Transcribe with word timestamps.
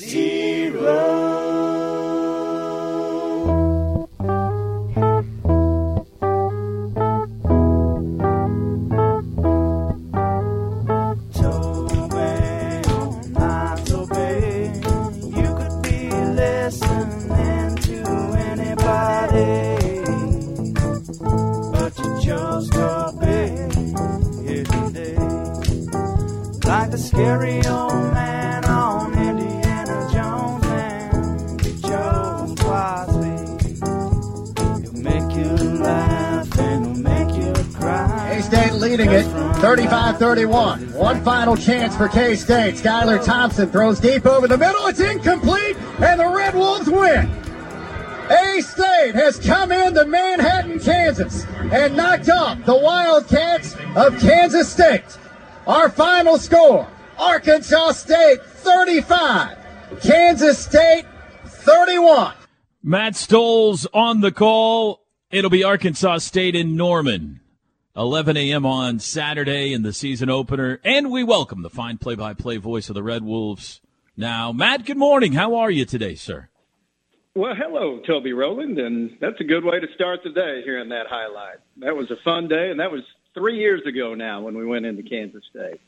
You 0.00 1.27
35-31. 40.46 40.94
One 40.94 41.24
final 41.24 41.56
chance 41.56 41.96
for 41.96 42.08
K-State. 42.08 42.76
Skylar 42.76 43.24
Thompson 43.24 43.70
throws 43.70 44.00
deep 44.00 44.26
over 44.26 44.46
the 44.46 44.58
middle. 44.58 44.86
It's 44.86 45.00
incomplete, 45.00 45.76
and 46.00 46.20
the 46.20 46.28
Red 46.28 46.54
Wolves 46.54 46.88
win. 46.88 47.30
A-State 48.30 49.14
has 49.14 49.38
come 49.38 49.72
into 49.72 50.04
Manhattan, 50.04 50.78
Kansas, 50.80 51.44
and 51.72 51.96
knocked 51.96 52.28
off 52.28 52.64
the 52.64 52.76
Wildcats 52.76 53.74
of 53.96 54.18
Kansas 54.20 54.70
State. 54.70 55.18
Our 55.66 55.88
final 55.88 56.38
score, 56.38 56.86
Arkansas 57.18 57.92
State 57.92 58.42
35, 58.42 59.56
Kansas 60.02 60.58
State 60.58 61.04
31. 61.44 62.34
Matt 62.82 63.16
Stoles 63.16 63.86
on 63.92 64.20
the 64.20 64.30
call. 64.30 65.04
It'll 65.30 65.50
be 65.50 65.64
Arkansas 65.64 66.18
State 66.18 66.54
in 66.54 66.76
Norman. 66.76 67.37
11 67.98 68.36
a.m. 68.36 68.64
on 68.64 69.00
Saturday 69.00 69.72
in 69.72 69.82
the 69.82 69.92
season 69.92 70.30
opener. 70.30 70.78
And 70.84 71.10
we 71.10 71.24
welcome 71.24 71.62
the 71.62 71.70
fine 71.70 71.98
play 71.98 72.14
by 72.14 72.32
play 72.32 72.56
voice 72.56 72.88
of 72.88 72.94
the 72.94 73.02
Red 73.02 73.24
Wolves. 73.24 73.80
Now, 74.16 74.52
Matt, 74.52 74.86
good 74.86 74.96
morning. 74.96 75.32
How 75.32 75.56
are 75.56 75.70
you 75.70 75.84
today, 75.84 76.14
sir? 76.14 76.48
Well, 77.34 77.54
hello, 77.56 78.00
Toby 78.06 78.32
Rowland, 78.32 78.78
and 78.78 79.16
that's 79.20 79.40
a 79.40 79.44
good 79.44 79.64
way 79.64 79.80
to 79.80 79.86
start 79.96 80.20
the 80.22 80.30
day 80.30 80.62
here 80.64 80.78
in 80.78 80.88
that 80.90 81.06
highlight. 81.08 81.58
That 81.78 81.96
was 81.96 82.08
a 82.12 82.16
fun 82.24 82.46
day, 82.46 82.70
and 82.70 82.78
that 82.78 82.92
was 82.92 83.02
three 83.34 83.58
years 83.58 83.82
ago 83.84 84.14
now 84.14 84.42
when 84.42 84.56
we 84.56 84.64
went 84.64 84.86
into 84.86 85.02
Kansas 85.02 85.42
State. 85.50 85.80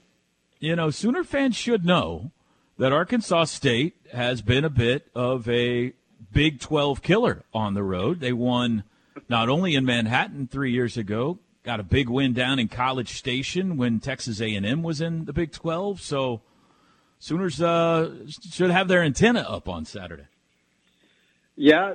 You 0.58 0.74
know, 0.74 0.90
Sooner 0.90 1.22
fans 1.22 1.54
should 1.54 1.84
know 1.84 2.32
that 2.76 2.92
Arkansas 2.92 3.44
State 3.44 3.94
has 4.12 4.42
been 4.42 4.64
a 4.64 4.70
bit 4.70 5.06
of 5.14 5.48
a 5.48 5.92
Big 6.32 6.58
12 6.58 7.02
killer 7.02 7.44
on 7.54 7.74
the 7.74 7.84
road. 7.84 8.18
They 8.18 8.32
won 8.32 8.82
not 9.28 9.48
only 9.48 9.76
in 9.76 9.84
Manhattan 9.84 10.48
three 10.48 10.72
years 10.72 10.96
ago, 10.96 11.38
got 11.62 11.80
a 11.80 11.82
big 11.82 12.08
win 12.08 12.32
down 12.32 12.58
in 12.58 12.68
College 12.68 13.16
Station 13.18 13.76
when 13.76 14.00
Texas 14.00 14.40
A&M 14.40 14.82
was 14.82 15.00
in 15.00 15.24
the 15.24 15.32
Big 15.32 15.52
12. 15.52 16.00
So 16.00 16.42
Sooners 17.18 17.60
uh, 17.60 18.14
should 18.50 18.70
have 18.70 18.88
their 18.88 19.02
antenna 19.02 19.40
up 19.40 19.68
on 19.68 19.84
Saturday. 19.84 20.24
Yeah, 21.54 21.92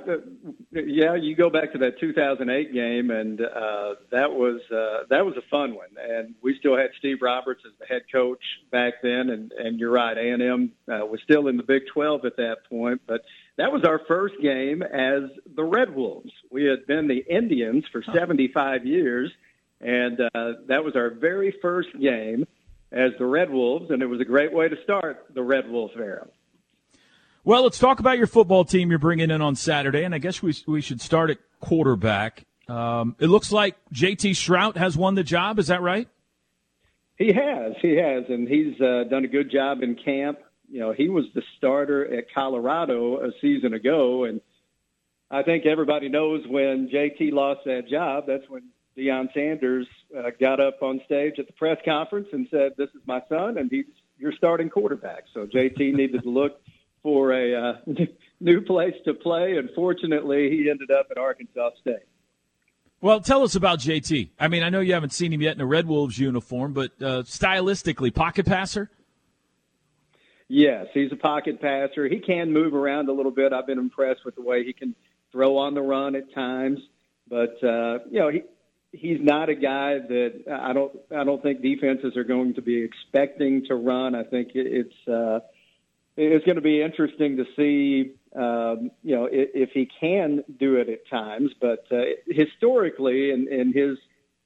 yeah. 0.70 1.16
You 1.16 1.34
go 1.34 1.50
back 1.50 1.72
to 1.72 1.78
that 1.78 1.98
2008 1.98 2.72
game, 2.72 3.10
and 3.10 3.40
uh, 3.40 3.94
that 4.12 4.30
was 4.30 4.60
uh, 4.70 5.06
that 5.10 5.26
was 5.26 5.34
a 5.36 5.42
fun 5.50 5.74
one. 5.74 5.88
And 6.00 6.36
we 6.40 6.56
still 6.60 6.76
had 6.76 6.90
Steve 7.00 7.18
Roberts 7.20 7.62
as 7.66 7.72
the 7.80 7.86
head 7.86 8.02
coach 8.12 8.38
back 8.70 9.02
then. 9.02 9.30
And 9.30 9.50
and 9.50 9.80
you're 9.80 9.90
right, 9.90 10.16
A 10.16 10.30
and 10.30 10.40
M 10.40 10.72
uh, 10.88 11.04
was 11.04 11.18
still 11.24 11.48
in 11.48 11.56
the 11.56 11.64
Big 11.64 11.82
12 11.92 12.24
at 12.24 12.36
that 12.36 12.58
point. 12.70 13.00
But 13.08 13.22
that 13.56 13.72
was 13.72 13.82
our 13.82 14.00
first 14.06 14.34
game 14.40 14.82
as 14.82 15.22
the 15.56 15.64
Red 15.64 15.92
Wolves. 15.92 16.30
We 16.48 16.66
had 16.66 16.86
been 16.86 17.08
the 17.08 17.24
Indians 17.28 17.84
for 17.90 18.04
75 18.14 18.86
years, 18.86 19.32
and 19.80 20.20
uh, 20.20 20.52
that 20.68 20.84
was 20.84 20.96
our 20.96 21.10
very 21.10 21.54
first 21.62 21.88
game 22.00 22.46
as 22.92 23.12
the 23.18 23.26
Red 23.26 23.50
Wolves, 23.50 23.90
and 23.90 24.02
it 24.02 24.06
was 24.06 24.20
a 24.20 24.24
great 24.24 24.52
way 24.52 24.68
to 24.68 24.76
start 24.82 25.26
the 25.34 25.42
Red 25.42 25.68
Wolves 25.68 25.94
era. 25.96 26.26
Well, 27.44 27.62
let's 27.62 27.78
talk 27.78 28.00
about 28.00 28.18
your 28.18 28.26
football 28.26 28.64
team 28.64 28.90
you're 28.90 28.98
bringing 28.98 29.30
in 29.30 29.40
on 29.40 29.54
Saturday, 29.54 30.02
and 30.02 30.14
I 30.14 30.18
guess 30.18 30.42
we 30.42 30.54
we 30.66 30.80
should 30.80 31.00
start 31.00 31.30
at 31.30 31.38
quarterback. 31.60 32.44
Um, 32.68 33.14
it 33.20 33.28
looks 33.28 33.52
like 33.52 33.76
JT 33.94 34.32
Shrout 34.32 34.76
has 34.76 34.96
won 34.96 35.14
the 35.14 35.22
job. 35.22 35.58
Is 35.58 35.68
that 35.68 35.82
right? 35.82 36.08
He 37.16 37.32
has, 37.32 37.72
he 37.80 37.96
has, 37.96 38.24
and 38.28 38.48
he's 38.48 38.78
uh, 38.80 39.04
done 39.08 39.24
a 39.24 39.28
good 39.28 39.50
job 39.50 39.82
in 39.82 39.94
camp. 39.94 40.38
You 40.68 40.80
know, 40.80 40.92
he 40.92 41.08
was 41.08 41.24
the 41.34 41.42
starter 41.56 42.12
at 42.12 42.32
Colorado 42.34 43.24
a 43.24 43.30
season 43.40 43.72
ago, 43.72 44.24
and 44.24 44.40
I 45.30 45.42
think 45.42 45.64
everybody 45.64 46.08
knows 46.08 46.44
when 46.48 46.90
JT 46.92 47.32
lost 47.32 47.60
that 47.64 47.88
job. 47.88 48.24
That's 48.26 48.48
when 48.48 48.64
Deion 48.96 49.32
Sanders 49.34 49.86
uh, 50.16 50.30
got 50.40 50.60
up 50.60 50.82
on 50.82 51.00
stage 51.04 51.34
at 51.38 51.46
the 51.46 51.52
press 51.52 51.78
conference 51.84 52.28
and 52.32 52.46
said, 52.50 52.72
"This 52.76 52.90
is 52.90 53.02
my 53.06 53.22
son, 53.28 53.58
and 53.58 53.70
he's 53.70 53.84
your 54.18 54.32
starting 54.32 54.70
quarterback." 54.70 55.24
So 55.34 55.46
JT 55.46 55.78
needed 55.94 56.22
to 56.22 56.30
look 56.30 56.60
for 57.02 57.32
a 57.32 57.54
uh, 57.54 57.72
new 58.40 58.60
place 58.62 58.94
to 59.04 59.14
play, 59.14 59.56
and 59.58 59.68
fortunately, 59.74 60.50
he 60.50 60.70
ended 60.70 60.90
up 60.90 61.08
at 61.10 61.18
Arkansas 61.18 61.70
State. 61.80 62.06
Well, 63.00 63.20
tell 63.20 63.42
us 63.42 63.54
about 63.54 63.78
JT. 63.80 64.30
I 64.40 64.48
mean, 64.48 64.62
I 64.62 64.70
know 64.70 64.80
you 64.80 64.94
haven't 64.94 65.12
seen 65.12 65.32
him 65.32 65.42
yet 65.42 65.54
in 65.54 65.60
a 65.60 65.66
Red 65.66 65.86
Wolves 65.86 66.18
uniform, 66.18 66.72
but 66.72 66.92
uh, 67.00 67.22
stylistically, 67.22 68.12
pocket 68.12 68.46
passer. 68.46 68.90
Yes, 70.48 70.86
he's 70.94 71.12
a 71.12 71.16
pocket 71.16 71.60
passer. 71.60 72.08
He 72.08 72.20
can 72.20 72.52
move 72.52 72.72
around 72.74 73.08
a 73.08 73.12
little 73.12 73.32
bit. 73.32 73.52
I've 73.52 73.66
been 73.66 73.78
impressed 73.78 74.24
with 74.24 74.36
the 74.36 74.42
way 74.42 74.64
he 74.64 74.72
can 74.72 74.94
throw 75.32 75.58
on 75.58 75.74
the 75.74 75.82
run 75.82 76.14
at 76.14 76.32
times, 76.32 76.78
but 77.28 77.62
uh, 77.62 77.98
you 78.10 78.20
know 78.20 78.28
he 78.28 78.42
he's 78.92 79.18
not 79.20 79.48
a 79.48 79.54
guy 79.54 79.98
that 79.98 80.44
I 80.50 80.72
don't 80.72 80.92
I 81.14 81.24
don't 81.24 81.42
think 81.42 81.62
defenses 81.62 82.16
are 82.16 82.24
going 82.24 82.54
to 82.54 82.62
be 82.62 82.82
expecting 82.82 83.64
to 83.66 83.74
run. 83.74 84.14
I 84.14 84.24
think 84.24 84.50
it's 84.54 85.08
uh, 85.08 85.40
it's 86.16 86.44
going 86.44 86.56
to 86.56 86.62
be 86.62 86.82
interesting 86.82 87.36
to 87.36 87.44
see 87.56 88.14
um, 88.34 88.90
you 89.02 89.14
know 89.16 89.26
if, 89.26 89.50
if 89.54 89.70
he 89.72 89.88
can 90.00 90.44
do 90.58 90.76
it 90.76 90.88
at 90.88 91.08
times. 91.08 91.50
But 91.60 91.86
uh, 91.90 92.02
historically, 92.26 93.30
in, 93.30 93.48
in 93.50 93.72
his 93.72 93.98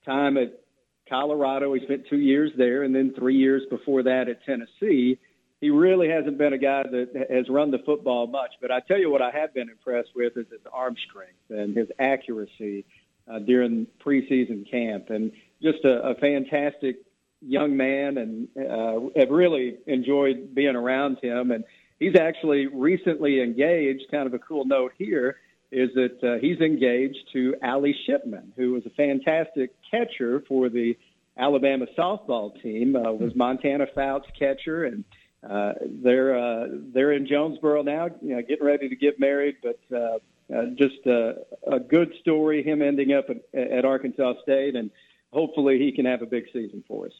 time 0.04 0.36
at 0.36 0.60
Colorado, 1.08 1.74
he 1.74 1.84
spent 1.84 2.06
two 2.08 2.18
years 2.20 2.50
there, 2.56 2.82
and 2.82 2.94
then 2.94 3.14
three 3.18 3.36
years 3.36 3.62
before 3.70 4.02
that 4.04 4.28
at 4.28 4.44
Tennessee. 4.44 5.18
He 5.60 5.68
really 5.68 6.08
hasn't 6.08 6.38
been 6.38 6.54
a 6.54 6.58
guy 6.58 6.84
that 6.84 7.26
has 7.28 7.46
run 7.50 7.70
the 7.70 7.80
football 7.84 8.26
much. 8.26 8.52
But 8.62 8.70
I 8.70 8.80
tell 8.80 8.98
you 8.98 9.10
what, 9.10 9.20
I 9.20 9.30
have 9.30 9.52
been 9.52 9.68
impressed 9.68 10.08
with 10.16 10.38
is 10.38 10.46
his 10.50 10.62
arm 10.72 10.96
strength 11.10 11.50
and 11.50 11.76
his 11.76 11.88
accuracy 11.98 12.86
uh, 12.88 12.99
during 13.46 13.86
preseason 14.04 14.68
camp, 14.70 15.10
and 15.10 15.32
just 15.62 15.84
a, 15.84 16.10
a 16.10 16.14
fantastic 16.16 16.96
young 17.40 17.76
man, 17.76 18.18
and 18.18 18.48
uh, 18.56 19.08
have 19.16 19.30
really 19.30 19.78
enjoyed 19.86 20.54
being 20.54 20.76
around 20.76 21.18
him. 21.22 21.50
And 21.50 21.64
he's 21.98 22.16
actually 22.16 22.66
recently 22.66 23.40
engaged. 23.40 24.04
Kind 24.10 24.26
of 24.26 24.34
a 24.34 24.38
cool 24.38 24.64
note 24.64 24.92
here 24.98 25.36
is 25.72 25.90
that 25.94 26.22
uh, 26.22 26.40
he's 26.40 26.58
engaged 26.60 27.18
to 27.32 27.54
Allie 27.62 27.96
Shipman, 28.06 28.52
who 28.56 28.72
was 28.72 28.82
a 28.86 28.90
fantastic 28.90 29.70
catcher 29.90 30.42
for 30.48 30.68
the 30.68 30.96
Alabama 31.38 31.86
softball 31.96 32.60
team. 32.62 32.96
Uh, 32.96 33.12
was 33.12 33.32
Montana 33.34 33.86
Fouts 33.94 34.26
catcher, 34.38 34.84
and 34.84 35.04
uh, 35.48 35.72
they're 36.02 36.38
uh, 36.38 36.66
they're 36.92 37.12
in 37.12 37.26
Jonesboro 37.26 37.82
now, 37.82 38.08
you 38.20 38.34
know, 38.34 38.42
getting 38.42 38.66
ready 38.66 38.88
to 38.88 38.96
get 38.96 39.20
married, 39.20 39.56
but. 39.62 39.96
Uh, 39.96 40.18
uh, 40.54 40.66
just 40.76 41.06
uh, 41.06 41.34
a 41.70 41.78
good 41.78 42.12
story, 42.20 42.62
him 42.62 42.82
ending 42.82 43.12
up 43.12 43.26
at, 43.30 43.58
at 43.58 43.84
Arkansas 43.84 44.34
State, 44.42 44.74
and 44.74 44.90
hopefully 45.32 45.78
he 45.78 45.92
can 45.92 46.06
have 46.06 46.22
a 46.22 46.26
big 46.26 46.44
season 46.52 46.82
for 46.88 47.06
us. 47.06 47.12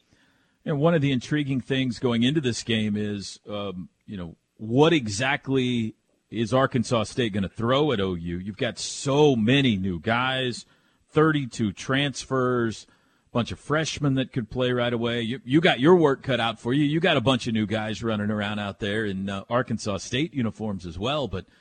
And 0.65 0.79
one 0.79 0.95
of 0.95 1.01
the 1.01 1.13
intriguing 1.13 1.61
things 1.61 1.99
going 1.99 2.23
into 2.23 2.41
this 2.41 2.63
game 2.63 2.97
is, 2.97 3.39
um, 3.49 3.89
you 4.07 4.17
know, 4.17 4.37
what 4.57 4.93
exactly 4.93 5.95
is 6.31 6.53
Arkansas 6.53 7.05
State 7.05 7.33
going 7.33 7.45
to 7.45 7.49
throw 7.49 7.93
at 7.93 8.01
OU? 8.01 8.17
You've 8.17 8.57
got 8.57 8.79
so 8.79 9.37
many 9.37 9.77
new 9.77 10.01
guys, 10.01 10.67
32 11.11 11.73
transfers, 11.73 12.87
a 13.29 13.33
bunch 13.33 13.53
of 13.53 13.59
freshmen 13.59 14.15
that 14.15 14.33
could 14.33 14.51
play 14.51 14.73
right 14.73 14.93
away. 14.93 15.23
You, 15.23 15.41
you 15.45 15.61
got 15.61 15.81
your 15.81 15.97
work 15.97 16.23
cut 16.23 16.41
out 16.41 16.61
for 16.61 16.75
you. 16.75 16.85
You 16.85 17.01
got 17.01 17.17
a 17.17 17.23
bunch 17.23 17.47
of 17.47 17.55
new 17.55 17.67
guys 17.67 18.03
running 18.03 18.31
around 18.31 18.59
out 18.59 18.81
there 18.81 19.07
in 19.07 19.31
uh, 19.31 19.45
Arkansas 19.49 19.99
State 19.99 20.35
uniforms 20.35 20.85
as 20.85 20.99
well, 20.99 21.29
but– 21.29 21.47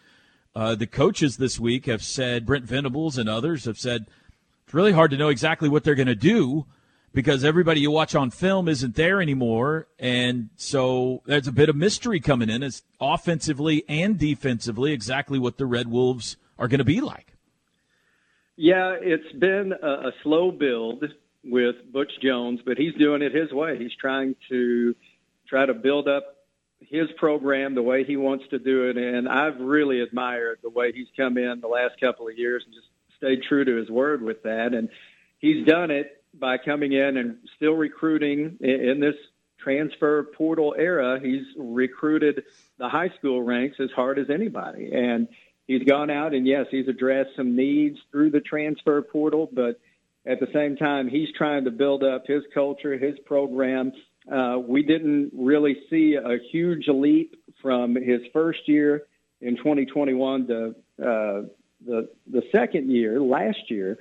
uh, 0.55 0.75
the 0.75 0.87
coaches 0.87 1.37
this 1.37 1.59
week 1.59 1.85
have 1.85 2.03
said, 2.03 2.45
Brent 2.45 2.65
Venables 2.65 3.17
and 3.17 3.29
others 3.29 3.65
have 3.65 3.77
said, 3.77 4.07
it's 4.65 4.73
really 4.73 4.91
hard 4.91 5.11
to 5.11 5.17
know 5.17 5.29
exactly 5.29 5.69
what 5.69 5.83
they're 5.83 5.95
going 5.95 6.07
to 6.07 6.15
do 6.15 6.65
because 7.13 7.43
everybody 7.43 7.81
you 7.81 7.91
watch 7.91 8.15
on 8.15 8.29
film 8.29 8.67
isn't 8.67 8.95
there 8.95 9.21
anymore. 9.21 9.87
And 9.97 10.49
so 10.55 11.21
there's 11.25 11.47
a 11.47 11.51
bit 11.51 11.69
of 11.69 11.75
mystery 11.75 12.19
coming 12.19 12.49
in 12.49 12.63
as 12.63 12.83
offensively 12.99 13.83
and 13.89 14.17
defensively 14.17 14.91
exactly 14.91 15.39
what 15.39 15.57
the 15.57 15.65
Red 15.65 15.87
Wolves 15.87 16.37
are 16.57 16.67
going 16.67 16.79
to 16.79 16.85
be 16.85 17.01
like. 17.01 17.35
Yeah, 18.57 18.95
it's 18.99 19.31
been 19.37 19.73
a, 19.81 19.87
a 19.87 20.11
slow 20.23 20.51
build 20.51 21.05
with 21.43 21.75
Butch 21.91 22.11
Jones, 22.21 22.59
but 22.65 22.77
he's 22.77 22.93
doing 22.95 23.21
it 23.21 23.33
his 23.33 23.51
way. 23.51 23.77
He's 23.77 23.95
trying 23.99 24.35
to 24.49 24.95
try 25.47 25.65
to 25.65 25.73
build 25.73 26.07
up 26.07 26.35
his 26.79 27.07
program, 27.17 27.75
the 27.75 27.81
way 27.81 28.03
he 28.03 28.17
wants 28.17 28.45
to 28.49 28.59
do 28.59 28.89
it, 28.89 28.97
and 28.97 29.27
I've 29.27 29.59
really 29.59 30.01
admired 30.01 30.59
the 30.63 30.69
way 30.69 30.91
he's 30.91 31.07
come 31.15 31.37
in 31.37 31.59
the 31.61 31.67
last 31.67 31.99
couple 31.99 32.27
of 32.27 32.37
years 32.37 32.63
and 32.65 32.73
just 32.73 32.87
stayed 33.17 33.43
true 33.47 33.65
to 33.65 33.75
his 33.75 33.89
word 33.89 34.21
with 34.21 34.43
that. 34.43 34.73
And 34.73 34.89
he's 35.39 35.65
done 35.65 35.91
it 35.91 36.23
by 36.33 36.57
coming 36.57 36.93
in 36.93 37.17
and 37.17 37.37
still 37.57 37.73
recruiting 37.73 38.57
in 38.61 38.99
this 38.99 39.15
transfer 39.59 40.23
portal 40.23 40.73
era. 40.77 41.19
He's 41.21 41.45
recruited 41.57 42.43
the 42.77 42.87
high 42.87 43.09
school 43.17 43.41
ranks 43.41 43.77
as 43.79 43.89
hard 43.95 44.17
as 44.19 44.29
anybody, 44.29 44.91
and 44.93 45.27
he's 45.67 45.83
gone 45.83 46.09
out 46.09 46.33
and 46.33 46.47
yes, 46.47 46.67
he's 46.71 46.87
addressed 46.87 47.35
some 47.35 47.55
needs 47.55 47.99
through 48.11 48.31
the 48.31 48.41
transfer 48.41 49.01
portal, 49.01 49.49
but 49.51 49.79
at 50.25 50.39
the 50.39 50.47
same 50.53 50.75
time, 50.75 51.07
he's 51.07 51.29
trying 51.37 51.65
to 51.65 51.71
build 51.71 52.03
up 52.03 52.25
his 52.27 52.43
culture, 52.53 52.97
his 52.97 53.17
program. 53.25 53.91
Uh, 54.31 54.59
we 54.59 54.83
didn't 54.83 55.31
really 55.33 55.77
see 55.89 56.15
a 56.15 56.37
huge 56.51 56.87
leap 56.87 57.35
from 57.61 57.95
his 57.95 58.21
first 58.31 58.59
year 58.67 59.03
in 59.41 59.57
2021 59.57 60.47
to 60.47 60.67
uh, 61.01 61.41
the 61.85 62.09
the 62.31 62.41
second 62.51 62.91
year 62.91 63.19
last 63.21 63.69
year, 63.69 63.97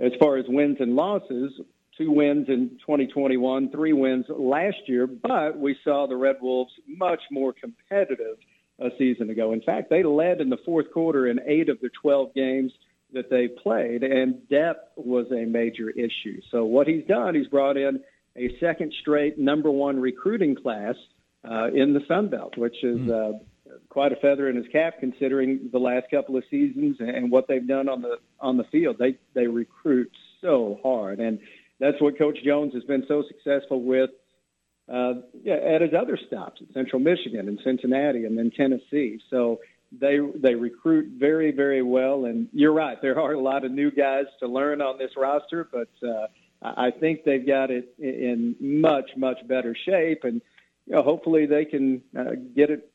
as 0.00 0.12
far 0.18 0.36
as 0.36 0.46
wins 0.48 0.78
and 0.80 0.96
losses. 0.96 1.52
Two 1.96 2.12
wins 2.12 2.48
in 2.48 2.78
2021, 2.80 3.72
three 3.72 3.92
wins 3.92 4.24
last 4.28 4.76
year, 4.86 5.06
but 5.08 5.58
we 5.58 5.76
saw 5.82 6.06
the 6.06 6.14
Red 6.14 6.36
Wolves 6.40 6.72
much 6.86 7.20
more 7.30 7.52
competitive 7.52 8.36
a 8.78 8.90
season 8.96 9.30
ago. 9.30 9.52
In 9.52 9.60
fact, 9.62 9.90
they 9.90 10.04
led 10.04 10.40
in 10.40 10.48
the 10.48 10.58
fourth 10.64 10.92
quarter 10.92 11.26
in 11.26 11.40
eight 11.44 11.68
of 11.68 11.80
the 11.80 11.90
12 12.00 12.34
games 12.34 12.70
that 13.12 13.30
they 13.30 13.48
played, 13.48 14.04
and 14.04 14.48
depth 14.48 14.92
was 14.96 15.26
a 15.32 15.44
major 15.44 15.90
issue. 15.90 16.40
So 16.52 16.64
what 16.64 16.86
he's 16.86 17.04
done, 17.06 17.34
he's 17.34 17.48
brought 17.48 17.76
in 17.76 18.00
a 18.38 18.58
second 18.60 18.92
straight 19.00 19.38
number 19.38 19.70
one 19.70 20.00
recruiting 20.00 20.54
class 20.54 20.94
uh, 21.48 21.68
in 21.74 21.94
the 21.94 22.00
Sun 22.06 22.28
Belt, 22.28 22.56
which 22.56 22.82
is 22.82 22.98
hmm. 22.98 23.10
uh, 23.10 23.32
quite 23.88 24.12
a 24.12 24.16
feather 24.16 24.48
in 24.48 24.56
his 24.56 24.66
cap 24.72 24.94
considering 25.00 25.68
the 25.72 25.78
last 25.78 26.06
couple 26.10 26.36
of 26.36 26.44
seasons 26.50 26.96
and 27.00 27.30
what 27.30 27.46
they've 27.48 27.66
done 27.66 27.88
on 27.88 28.02
the 28.02 28.16
on 28.40 28.56
the 28.56 28.64
field. 28.64 28.96
They 28.98 29.18
they 29.34 29.46
recruit 29.46 30.10
so 30.40 30.78
hard, 30.82 31.20
and 31.20 31.38
that's 31.80 32.00
what 32.00 32.18
Coach 32.18 32.38
Jones 32.44 32.74
has 32.74 32.84
been 32.84 33.04
so 33.08 33.24
successful 33.28 33.82
with. 33.82 34.10
Uh, 34.90 35.20
yeah, 35.42 35.56
at 35.56 35.82
his 35.82 35.90
other 35.92 36.18
stops 36.26 36.62
at 36.62 36.72
Central 36.72 36.98
Michigan 36.98 37.46
and 37.46 37.60
Cincinnati 37.62 38.24
and 38.24 38.38
then 38.38 38.50
Tennessee. 38.56 39.20
So 39.28 39.58
they 39.92 40.18
they 40.36 40.54
recruit 40.54 41.12
very 41.18 41.50
very 41.50 41.82
well 41.82 42.26
and 42.26 42.48
you're 42.52 42.72
right 42.72 43.00
there 43.00 43.18
are 43.18 43.32
a 43.32 43.40
lot 43.40 43.64
of 43.64 43.72
new 43.72 43.90
guys 43.90 44.26
to 44.38 44.46
learn 44.46 44.80
on 44.82 44.98
this 44.98 45.10
roster 45.16 45.68
but 45.72 45.88
uh 46.06 46.26
I 46.62 46.90
think 46.90 47.24
they've 47.24 47.46
got 47.46 47.70
it 47.70 47.94
in 47.98 48.56
much 48.60 49.10
much 49.16 49.38
better 49.46 49.76
shape 49.86 50.24
and 50.24 50.40
you 50.86 50.94
know 50.94 51.02
hopefully 51.02 51.46
they 51.46 51.64
can 51.64 52.02
uh, 52.18 52.32
get 52.54 52.70
it 52.70 52.90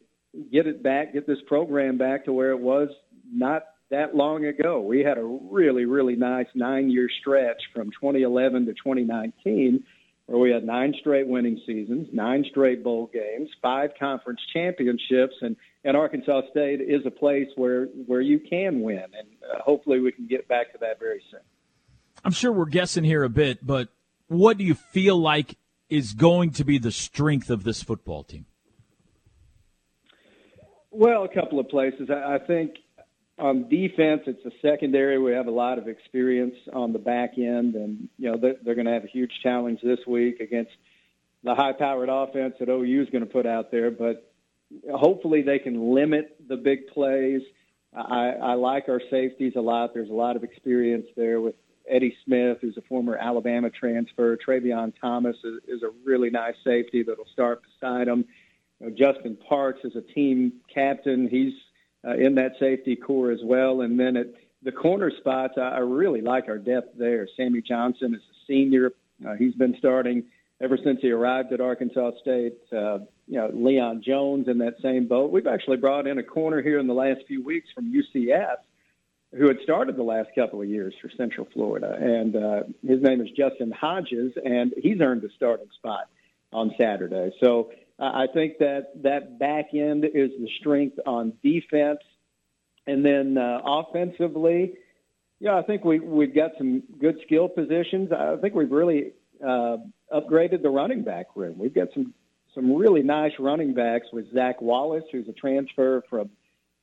get 0.52 0.68
it 0.68 0.84
back 0.84 1.14
get 1.14 1.28
this 1.28 1.42
program 1.48 1.98
back 1.98 2.26
to 2.26 2.34
where 2.34 2.52
it 2.52 2.60
was 2.60 2.90
not 3.32 3.64
that 3.90 4.16
long 4.16 4.46
ago 4.46 4.82
we 4.82 5.02
had 5.02 5.18
a 5.18 5.24
really 5.24 5.86
really 5.86 6.16
nice 6.16 6.48
9 6.56 6.90
year 6.90 7.10
stretch 7.22 7.62
from 7.74 7.92
2011 7.92 8.66
to 8.66 8.74
2019 8.74 9.84
where 10.26 10.40
we 10.40 10.52
had 10.52 10.64
nine 10.64 10.94
straight 11.00 11.28
winning 11.28 11.60
seasons, 11.66 12.08
nine 12.14 12.46
straight 12.50 12.84
bowl 12.84 13.10
games, 13.14 13.50
five 13.62 13.92
conference 14.00 14.40
championships, 14.54 15.36
and 15.42 15.56
and 15.84 15.98
Arkansas 15.98 16.42
State 16.52 16.80
is 16.80 17.06
a 17.06 17.12
place 17.12 17.50
where 17.56 17.86
where 18.08 18.22
you 18.22 18.40
can 18.40 18.82
win, 18.82 19.04
and 19.04 19.28
uh, 19.54 19.62
hopefully 19.62 20.00
we 20.00 20.12
can 20.12 20.28
get 20.28 20.48
back 20.48 20.72
to 20.72 20.78
that 20.80 21.00
very 21.00 21.22
soon. 21.30 21.42
I'm 22.24 22.32
sure 22.32 22.52
we're 22.52 22.66
guessing 22.66 23.04
here 23.04 23.24
a 23.24 23.30
bit, 23.30 23.66
but 23.66 23.90
what 24.28 24.58
do 24.58 24.64
you 24.64 24.76
feel 24.76 25.18
like 25.18 25.58
is 25.90 26.14
going 26.14 26.52
to 26.52 26.64
be 26.64 26.78
the 26.78 26.92
strength 26.92 27.50
of 27.50 27.64
this 27.64 27.84
football 27.84 28.24
team? 28.24 28.46
Well, 30.90 31.24
a 31.24 31.28
couple 31.28 31.60
of 31.60 31.68
places. 31.70 32.10
I, 32.10 32.38
think 32.38 32.76
on 33.40 33.68
defense, 33.68 34.22
it's 34.28 34.46
a 34.46 34.52
secondary. 34.62 35.18
We 35.18 35.34
have 35.34 35.48
a 35.48 35.52
lot 35.52 35.80
of 35.80 35.88
experience 35.88 36.56
on 36.72 36.94
the 36.94 37.00
back 37.00 37.34
end, 37.38 37.76
and 37.76 38.10
you 38.18 38.32
know 38.32 38.38
they're, 38.38 38.56
they're 38.64 38.76
going 38.76 38.86
to 38.86 38.94
have 38.94 39.04
a 39.04 39.08
huge 39.08 39.32
challenge 39.42 39.80
this 39.84 40.00
week 40.08 40.40
against 40.40 40.72
the 41.44 41.56
high-powered 41.56 42.10
offense 42.10 42.56
that 42.60 42.70
OU 42.70 43.02
is 43.02 43.10
going 43.10 43.26
to 43.26 43.30
put 43.30 43.46
out 43.46 43.72
there. 43.72 43.92
But 43.92 44.32
hopefully 44.94 45.42
they 45.42 45.60
can 45.60 45.94
limit 45.94 46.38
the 46.48 46.58
big 46.58 46.88
plays. 46.88 47.42
I, 47.92 48.30
I 48.42 48.54
like 48.54 48.88
our 48.88 49.02
safeties 49.10 49.54
a 49.56 49.62
lot. 49.62 49.94
There's 49.94 50.10
a 50.10 50.14
lot 50.14 50.36
of 50.36 50.44
experience 50.44 51.08
there 51.16 51.42
with 51.42 51.56
Eddie 51.90 52.16
Smith, 52.26 52.60
who's 52.62 52.78
a 52.78 52.82
former 52.82 53.18
Alabama 53.18 53.70
transfer. 53.70 54.38
Travion 54.38 54.94
Thomas 55.00 55.36
is, 55.44 55.60
is 55.68 55.84
a 55.84 55.92
really 56.06 56.30
nice 56.30 56.56
safety 56.64 57.04
that'll 57.04 57.28
start 57.32 57.62
beside 57.64 58.08
him. 58.08 58.26
You 58.80 58.90
know, 58.90 58.96
Justin 58.96 59.38
Parks 59.48 59.82
is 59.84 59.96
a 59.96 60.02
team 60.02 60.54
captain. 60.74 61.28
He's 61.28 61.54
uh, 62.06 62.16
in 62.16 62.36
that 62.36 62.54
safety 62.60 62.96
core 62.96 63.32
as 63.32 63.40
well. 63.44 63.82
And 63.82 64.00
then 64.00 64.18
at 64.18 64.28
the 64.62 64.72
corner 64.72 65.12
spots, 65.12 65.54
I, 65.58 65.62
I 65.62 65.78
really 65.80 66.22
like 66.22 66.48
our 66.48 66.58
depth 66.58 66.98
there. 66.98 67.28
Sammy 67.36 67.62
Johnson 67.62 68.16
is 68.16 68.22
a 68.22 68.36
senior. 68.48 68.92
Uh, 69.26 69.34
he's 69.36 69.56
been 69.56 69.76
starting 69.78 70.24
ever 70.62 70.78
since 70.84 71.00
he 71.02 71.12
arrived 71.12 71.52
at 71.52 71.62
Arkansas 71.62 72.12
State. 72.22 72.58
Uh, 72.72 73.00
you 73.28 73.38
know, 73.38 73.50
Leon 73.54 74.02
Jones 74.06 74.48
in 74.48 74.58
that 74.60 74.76
same 74.82 75.08
boat. 75.08 75.32
We've 75.32 75.48
actually 75.48 75.78
brought 75.78 76.08
in 76.08 76.18
a 76.18 76.24
corner 76.24 76.62
here 76.62 76.80
in 76.80 76.88
the 76.88 76.94
last 76.94 77.22
few 77.28 77.44
weeks 77.44 77.68
from 77.74 77.94
UCF 77.94 78.58
who 79.38 79.48
had 79.48 79.58
started 79.64 79.96
the 79.96 80.04
last 80.04 80.30
couple 80.36 80.62
of 80.62 80.68
years 80.68 80.94
for 81.02 81.10
Central 81.18 81.48
Florida. 81.54 81.98
And 82.00 82.36
uh, 82.36 82.64
his 82.88 83.02
name 83.02 83.22
is 83.22 83.30
Justin 83.32 83.72
Hodges, 83.72 84.34
and 84.44 84.74
he's 84.82 85.02
earned 85.02 85.24
a 85.24 85.30
starting 85.36 85.70
spot 85.76 86.10
on 86.52 86.74
Saturday. 86.80 87.32
So 87.42 87.72
uh, 88.00 88.12
I 88.14 88.28
think 88.34 88.60
that 88.60 89.02
that 89.04 89.40
back 89.40 89.74
end 89.74 90.06
is 90.06 90.32
the 90.40 90.50
strength 90.60 91.00
on 91.06 91.34
defense. 91.44 92.00
And 92.86 93.04
then 93.04 93.38
uh, 93.38 93.62
offensively, 93.66 94.74
yeah, 95.40 95.58
I 95.58 95.64
think 95.64 95.84
we, 95.84 96.00
we've 96.00 96.36
got 96.36 96.52
some 96.58 96.84
good 97.00 97.18
skill 97.26 97.48
positions. 97.48 98.12
I 98.12 98.36
think 98.38 98.54
we've 98.54 98.72
really 98.72 99.14
uh, 99.44 99.78
upgraded 100.14 100.62
the 100.62 100.70
running 100.70 101.04
back 101.04 101.28
room. 101.36 101.58
We've 101.58 101.74
got 101.74 101.88
some 101.94 102.14
some 102.54 102.76
really 102.76 103.02
nice 103.02 103.32
running 103.40 103.74
backs 103.74 104.06
with 104.14 104.32
Zach 104.32 104.62
Wallace, 104.62 105.06
who's 105.12 105.28
a 105.28 105.34
transfer 105.34 106.04
from 106.08 106.30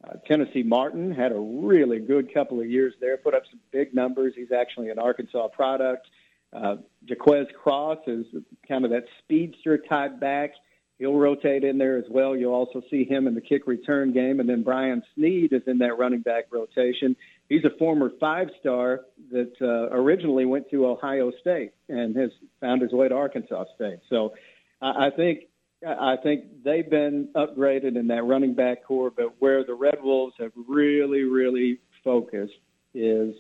uh, 0.02 0.14
Tennessee 0.26 0.62
Martin, 0.62 1.12
had 1.12 1.32
a 1.32 1.38
really 1.38 1.98
good 1.98 2.32
couple 2.32 2.60
of 2.60 2.70
years 2.70 2.94
there, 3.00 3.16
put 3.16 3.34
up 3.34 3.42
some 3.50 3.60
big 3.70 3.94
numbers. 3.94 4.32
He's 4.36 4.52
actually 4.52 4.88
an 4.88 4.98
Arkansas 4.98 5.48
product. 5.48 6.06
Uh, 6.52 6.76
Jaquez 7.06 7.46
Cross 7.62 7.98
is 8.06 8.26
kind 8.66 8.84
of 8.84 8.90
that 8.90 9.04
speedster 9.22 9.78
type 9.78 10.18
back. 10.18 10.52
He'll 10.98 11.14
rotate 11.14 11.64
in 11.64 11.78
there 11.78 11.96
as 11.96 12.04
well. 12.10 12.36
You'll 12.36 12.52
also 12.52 12.82
see 12.90 13.04
him 13.04 13.26
in 13.26 13.34
the 13.34 13.40
kick 13.40 13.66
return 13.66 14.12
game. 14.12 14.38
And 14.38 14.48
then 14.48 14.62
Brian 14.62 15.02
Snead 15.14 15.52
is 15.52 15.62
in 15.66 15.78
that 15.78 15.96
running 15.96 16.20
back 16.20 16.44
rotation. 16.50 17.16
He's 17.48 17.64
a 17.64 17.76
former 17.78 18.10
five 18.20 18.48
star 18.60 19.00
that 19.32 19.52
uh, 19.62 19.96
originally 19.96 20.44
went 20.44 20.68
to 20.70 20.86
Ohio 20.86 21.32
State 21.40 21.72
and 21.88 22.14
has 22.16 22.30
found 22.60 22.82
his 22.82 22.92
way 22.92 23.08
to 23.08 23.14
Arkansas 23.14 23.64
State. 23.76 24.00
So 24.10 24.34
I, 24.82 25.06
I 25.06 25.10
think 25.10 25.44
I 25.86 26.16
think 26.22 26.62
they've 26.62 26.88
been 26.88 27.28
upgraded 27.34 27.96
in 27.96 28.08
that 28.08 28.24
running 28.24 28.54
back 28.54 28.84
core, 28.84 29.10
but 29.10 29.40
where 29.40 29.64
the 29.64 29.74
Red 29.74 30.02
Wolves 30.02 30.34
have 30.38 30.52
really, 30.68 31.22
really 31.22 31.78
focused 32.04 32.58
is 32.94 33.34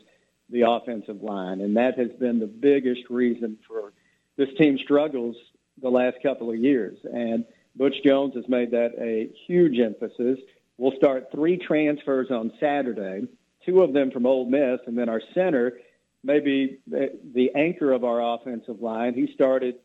the 0.48 0.62
offensive 0.62 1.22
line, 1.22 1.60
and 1.60 1.76
that 1.76 1.98
has 1.98 2.10
been 2.18 2.38
the 2.40 2.46
biggest 2.46 3.02
reason 3.10 3.58
for 3.68 3.92
this 4.36 4.48
team's 4.56 4.80
struggles 4.80 5.36
the 5.82 5.88
last 5.90 6.16
couple 6.22 6.50
of 6.50 6.56
years. 6.56 6.98
And 7.04 7.44
Butch 7.76 7.94
Jones 8.04 8.34
has 8.34 8.48
made 8.48 8.70
that 8.70 8.92
a 8.98 9.30
huge 9.46 9.78
emphasis. 9.78 10.38
We'll 10.78 10.96
start 10.96 11.28
three 11.30 11.58
transfers 11.58 12.30
on 12.30 12.52
Saturday, 12.58 13.28
two 13.66 13.82
of 13.82 13.92
them 13.92 14.10
from 14.10 14.24
Ole 14.26 14.46
Miss, 14.46 14.80
and 14.86 14.96
then 14.96 15.08
our 15.08 15.20
center, 15.34 15.78
maybe 16.24 16.78
the 16.86 17.50
anchor 17.54 17.92
of 17.92 18.02
our 18.02 18.34
offensive 18.34 18.80
line. 18.80 19.14
He 19.14 19.30
started 19.34 19.76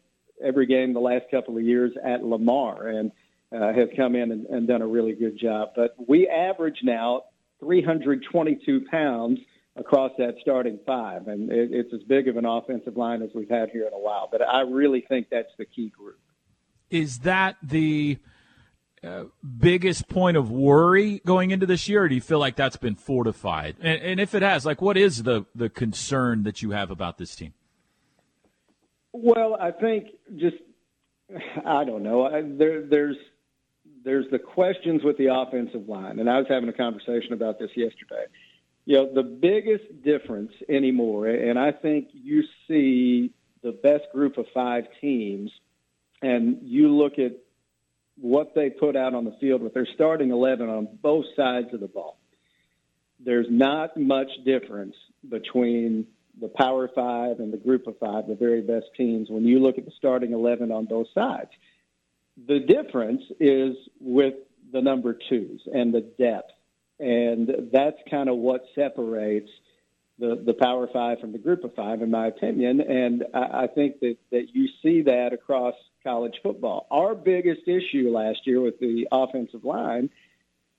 every 0.43 0.65
game 0.65 0.93
the 0.93 0.99
last 0.99 1.25
couple 1.31 1.57
of 1.57 1.63
years 1.63 1.91
at 2.03 2.23
Lamar 2.23 2.87
and 2.87 3.11
uh, 3.51 3.73
has 3.73 3.89
come 3.95 4.15
in 4.15 4.31
and, 4.31 4.45
and 4.47 4.67
done 4.67 4.81
a 4.81 4.87
really 4.87 5.13
good 5.13 5.37
job. 5.37 5.69
But 5.75 5.95
we 6.07 6.27
average 6.27 6.79
now 6.83 7.23
322 7.59 8.85
pounds 8.89 9.39
across 9.75 10.11
that 10.17 10.35
starting 10.41 10.79
five, 10.85 11.27
and 11.27 11.51
it, 11.51 11.69
it's 11.71 11.93
as 11.93 12.01
big 12.03 12.27
of 12.27 12.37
an 12.37 12.45
offensive 12.45 12.97
line 12.97 13.21
as 13.21 13.29
we've 13.33 13.49
had 13.49 13.69
here 13.69 13.87
in 13.87 13.93
a 13.93 13.99
while. 13.99 14.27
But 14.31 14.41
I 14.41 14.61
really 14.61 15.01
think 15.01 15.27
that's 15.29 15.51
the 15.57 15.65
key 15.65 15.89
group. 15.89 16.19
Is 16.89 17.19
that 17.19 17.57
the 17.61 18.17
uh, 19.03 19.25
biggest 19.57 20.07
point 20.07 20.37
of 20.37 20.49
worry 20.49 21.21
going 21.25 21.51
into 21.51 21.65
this 21.65 21.89
year, 21.89 22.03
or 22.03 22.09
do 22.09 22.15
you 22.15 22.21
feel 22.21 22.39
like 22.39 22.55
that's 22.55 22.77
been 22.77 22.95
fortified? 22.95 23.75
And, 23.81 24.01
and 24.01 24.19
if 24.19 24.33
it 24.33 24.41
has, 24.41 24.65
like, 24.65 24.81
what 24.81 24.97
is 24.97 25.23
the 25.23 25.45
the 25.53 25.69
concern 25.69 26.43
that 26.43 26.61
you 26.61 26.71
have 26.71 26.91
about 26.91 27.17
this 27.17 27.35
team? 27.35 27.53
Well, 29.17 29.55
I 29.59 29.71
think 29.71 30.07
just 30.35 30.57
I 31.65 31.85
don't 31.85 32.03
know. 32.03 32.25
I, 32.25 32.41
there, 32.41 32.85
there's 32.85 33.15
there's 34.03 34.25
the 34.29 34.39
questions 34.39 35.03
with 35.03 35.17
the 35.17 35.33
offensive 35.33 35.87
line, 35.87 36.19
and 36.19 36.29
I 36.29 36.37
was 36.37 36.47
having 36.49 36.67
a 36.67 36.73
conversation 36.73 37.31
about 37.31 37.57
this 37.57 37.71
yesterday. 37.75 38.25
You 38.83 38.97
know, 38.97 39.13
the 39.13 39.23
biggest 39.23 40.03
difference 40.03 40.51
anymore, 40.67 41.27
and 41.27 41.57
I 41.57 41.71
think 41.71 42.09
you 42.11 42.43
see 42.67 43.31
the 43.63 43.71
best 43.71 44.03
group 44.11 44.37
of 44.37 44.45
five 44.53 44.83
teams, 44.99 45.49
and 46.21 46.59
you 46.61 46.89
look 46.89 47.17
at 47.17 47.31
what 48.17 48.53
they 48.53 48.69
put 48.69 48.95
out 48.95 49.15
on 49.15 49.23
the 49.23 49.35
field 49.39 49.63
with 49.63 49.73
their 49.73 49.87
starting 49.95 50.31
11 50.31 50.69
on 50.69 50.87
both 51.01 51.25
sides 51.35 51.73
of 51.73 51.79
the 51.79 51.87
ball, 51.87 52.17
there's 53.23 53.47
not 53.49 53.97
much 53.97 54.29
difference 54.45 54.95
between 55.27 56.05
the 56.39 56.47
Power 56.49 56.89
Five 56.93 57.39
and 57.39 57.51
the 57.51 57.57
Group 57.57 57.87
of 57.87 57.97
Five, 57.97 58.27
the 58.27 58.35
very 58.35 58.61
best 58.61 58.87
teams, 58.97 59.29
when 59.29 59.45
you 59.45 59.59
look 59.59 59.77
at 59.77 59.85
the 59.85 59.91
starting 59.97 60.33
11 60.33 60.71
on 60.71 60.85
both 60.85 61.07
sides. 61.13 61.51
The 62.47 62.59
difference 62.59 63.21
is 63.39 63.75
with 63.99 64.33
the 64.73 64.81
number 64.81 65.17
twos 65.29 65.61
and 65.73 65.93
the 65.93 66.01
depth. 66.01 66.51
And 66.99 67.69
that's 67.71 67.97
kind 68.09 68.29
of 68.29 68.37
what 68.37 68.65
separates 68.73 69.49
the, 70.19 70.41
the 70.45 70.53
Power 70.53 70.87
Five 70.91 71.19
from 71.19 71.31
the 71.31 71.37
Group 71.37 71.63
of 71.63 71.73
Five, 71.75 72.01
in 72.01 72.11
my 72.11 72.27
opinion. 72.27 72.81
And 72.81 73.25
I, 73.33 73.63
I 73.63 73.67
think 73.67 73.99
that, 73.99 74.17
that 74.31 74.47
you 74.53 74.67
see 74.81 75.01
that 75.03 75.33
across 75.33 75.75
college 76.03 76.35
football. 76.43 76.87
Our 76.91 77.15
biggest 77.15 77.67
issue 77.67 78.09
last 78.11 78.39
year 78.45 78.61
with 78.61 78.79
the 78.79 79.07
offensive 79.11 79.65
line 79.65 80.09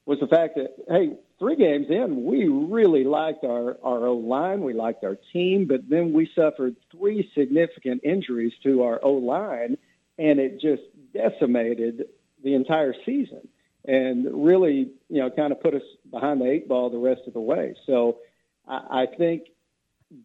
was 0.07 0.21
the 0.21 0.29
fact 0.29 0.55
that, 0.55 0.77
hey, 0.89 1.17
three 1.39 1.57
games 1.57 1.89
in, 1.91 2.25
we 2.25 2.47
really 2.49 3.05
liked 3.05 3.45
our, 3.45 3.77
our 3.83 4.07
O 4.07 4.15
line, 4.15 4.63
we 4.63 4.73
liked 4.73 5.05
our 5.05 5.19
team, 5.33 5.67
but 5.67 5.89
then 5.89 6.13
we 6.13 6.31
suffered 6.35 6.77
three 6.93 7.31
significant 7.37 8.03
injuries 8.05 8.53
to 8.63 8.85
our 8.85 9.01
O 9.03 9.13
line, 9.13 9.77
and 10.17 10.39
it 10.39 10.61
just 10.61 10.83
decimated 11.13 12.07
the 12.43 12.55
entire 12.55 12.95
season 13.05 13.49
and 13.85 14.45
really, 14.45 14.91
you 15.09 15.21
know, 15.21 15.31
kind 15.31 15.53
of 15.53 15.61
put 15.61 15.75
us 15.75 15.83
behind 16.11 16.41
the 16.41 16.51
eight 16.51 16.69
ball 16.69 16.91
the 16.91 16.99
rest 16.99 17.23
of 17.27 17.33
the 17.33 17.41
way. 17.41 17.75
So 17.87 18.19
I, 18.67 19.03
I 19.03 19.07
think 19.19 19.49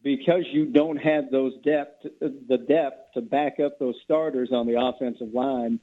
because 0.03 0.43
you 0.51 0.67
don't 0.67 0.97
have 0.97 1.31
those 1.31 1.53
depth, 1.63 2.05
the 2.19 2.57
depth 2.57 3.13
to 3.15 3.21
back 3.21 3.59
up 3.59 3.79
those 3.79 3.95
starters 4.03 4.49
on 4.51 4.67
the 4.67 4.79
offensive 4.79 5.33
line, 5.33 5.79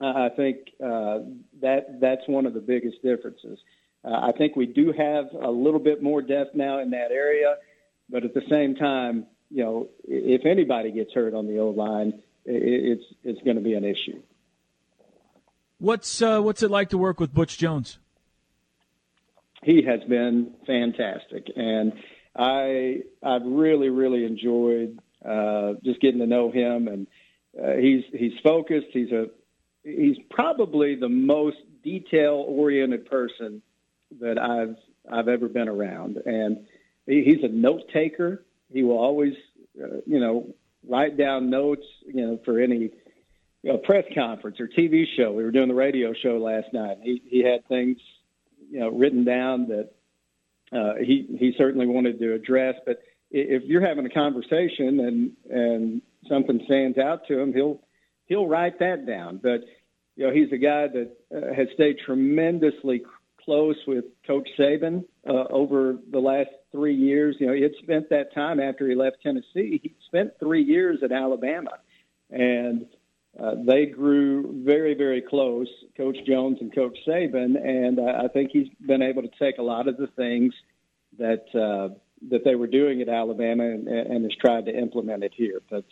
I 0.00 0.30
think 0.34 0.58
uh, 0.82 1.20
that 1.60 2.00
that's 2.00 2.26
one 2.26 2.46
of 2.46 2.54
the 2.54 2.60
biggest 2.60 3.02
differences. 3.02 3.58
Uh, 4.04 4.12
I 4.12 4.32
think 4.36 4.56
we 4.56 4.66
do 4.66 4.92
have 4.96 5.26
a 5.32 5.50
little 5.50 5.80
bit 5.80 6.02
more 6.02 6.22
depth 6.22 6.54
now 6.54 6.78
in 6.80 6.90
that 6.90 7.10
area, 7.10 7.56
but 8.08 8.24
at 8.24 8.32
the 8.32 8.42
same 8.48 8.74
time, 8.74 9.26
you 9.50 9.62
know, 9.62 9.88
if 10.04 10.46
anybody 10.46 10.90
gets 10.90 11.12
hurt 11.12 11.34
on 11.34 11.46
the 11.46 11.58
O 11.58 11.68
line, 11.70 12.22
it's 12.44 13.04
it's 13.24 13.42
going 13.42 13.56
to 13.56 13.62
be 13.62 13.74
an 13.74 13.84
issue. 13.84 14.22
What's 15.78 16.22
uh, 16.22 16.40
what's 16.40 16.62
it 16.62 16.70
like 16.70 16.90
to 16.90 16.98
work 16.98 17.20
with 17.20 17.34
Butch 17.34 17.58
Jones? 17.58 17.98
He 19.62 19.82
has 19.82 20.00
been 20.08 20.54
fantastic, 20.66 21.48
and 21.54 21.92
I 22.36 23.02
I've 23.22 23.44
really 23.44 23.90
really 23.90 24.24
enjoyed 24.24 24.98
uh, 25.24 25.74
just 25.84 26.00
getting 26.00 26.20
to 26.20 26.26
know 26.26 26.50
him, 26.50 26.88
and 26.88 27.06
uh, 27.62 27.72
he's 27.72 28.04
he's 28.12 28.32
focused. 28.42 28.88
He's 28.92 29.10
a 29.10 29.26
he's 29.82 30.16
probably 30.30 30.94
the 30.94 31.08
most 31.08 31.58
detail 31.82 32.44
oriented 32.46 33.06
person 33.06 33.62
that 34.20 34.38
I've 34.38 34.76
I've 35.10 35.28
ever 35.28 35.48
been 35.48 35.68
around, 35.68 36.18
and 36.26 36.66
he, 37.06 37.24
he's 37.24 37.42
a 37.42 37.48
note 37.48 37.82
taker. 37.92 38.44
He 38.72 38.82
will 38.82 38.98
always 38.98 39.34
uh, 39.82 39.98
you 40.06 40.20
know 40.20 40.54
write 40.88 41.16
down 41.16 41.50
notes 41.50 41.84
you 42.06 42.26
know 42.26 42.40
for 42.44 42.60
any 42.60 42.90
you 43.62 43.72
know, 43.72 43.78
press 43.78 44.04
conference 44.14 44.58
or 44.60 44.68
TV 44.68 45.04
show. 45.16 45.32
We 45.32 45.44
were 45.44 45.50
doing 45.50 45.68
the 45.68 45.74
radio 45.74 46.12
show 46.14 46.38
last 46.38 46.72
night. 46.72 46.98
He 47.02 47.22
he 47.26 47.42
had 47.42 47.66
things, 47.68 47.98
you 48.70 48.80
know, 48.80 48.88
written 48.88 49.24
down 49.24 49.68
that 49.68 49.90
uh, 50.72 50.94
he 51.04 51.26
he 51.38 51.54
certainly 51.58 51.86
wanted 51.86 52.18
to 52.20 52.34
address. 52.34 52.76
But 52.86 53.02
if 53.30 53.62
you're 53.64 53.86
having 53.86 54.06
a 54.06 54.10
conversation 54.10 55.00
and 55.00 55.32
and 55.50 56.02
something 56.28 56.60
stands 56.64 56.98
out 56.98 57.26
to 57.28 57.38
him, 57.38 57.52
he'll 57.52 57.80
he'll 58.30 58.46
write 58.46 58.78
that 58.78 59.06
down. 59.06 59.38
But 59.42 59.64
you 60.16 60.26
know, 60.26 60.32
he's 60.32 60.50
a 60.52 60.56
guy 60.56 60.86
that 60.86 61.10
uh, 61.34 61.54
has 61.54 61.68
stayed 61.74 61.96
tremendously 62.06 63.02
close 63.44 63.76
with 63.86 64.04
Coach 64.26 64.48
Saban 64.58 65.04
uh, 65.28 65.44
over 65.50 65.96
the 66.10 66.18
last 66.18 66.50
three 66.72 66.94
years. 66.94 67.36
You 67.38 67.48
know, 67.48 67.52
he 67.52 67.62
had 67.62 67.74
spent 67.82 68.08
that 68.10 68.32
time 68.34 68.60
after 68.60 68.88
he 68.88 68.94
left 68.94 69.18
Tennessee. 69.22 69.80
He 69.82 69.94
spent 70.06 70.32
three 70.38 70.62
years 70.62 71.00
at 71.02 71.12
Alabama, 71.12 71.72
and 72.30 72.86
uh, 73.38 73.54
they 73.66 73.86
grew 73.86 74.62
very, 74.64 74.94
very 74.94 75.22
close, 75.22 75.68
Coach 75.96 76.18
Jones 76.26 76.58
and 76.60 76.74
Coach 76.74 76.96
Saban, 77.06 77.56
and 77.56 78.00
I, 78.00 78.24
I 78.24 78.28
think 78.28 78.50
he's 78.52 78.68
been 78.86 79.02
able 79.02 79.22
to 79.22 79.30
take 79.38 79.58
a 79.58 79.62
lot 79.62 79.88
of 79.88 79.96
the 79.96 80.08
things 80.08 80.54
that 81.18 81.44
uh, 81.54 81.94
that 82.30 82.44
they 82.44 82.54
were 82.54 82.66
doing 82.66 83.00
at 83.00 83.08
Alabama 83.08 83.64
and, 83.64 83.88
and 83.88 84.24
has 84.24 84.34
tried 84.38 84.66
to 84.66 84.78
implement 84.78 85.24
it 85.24 85.32
here. 85.34 85.62
But 85.70 85.84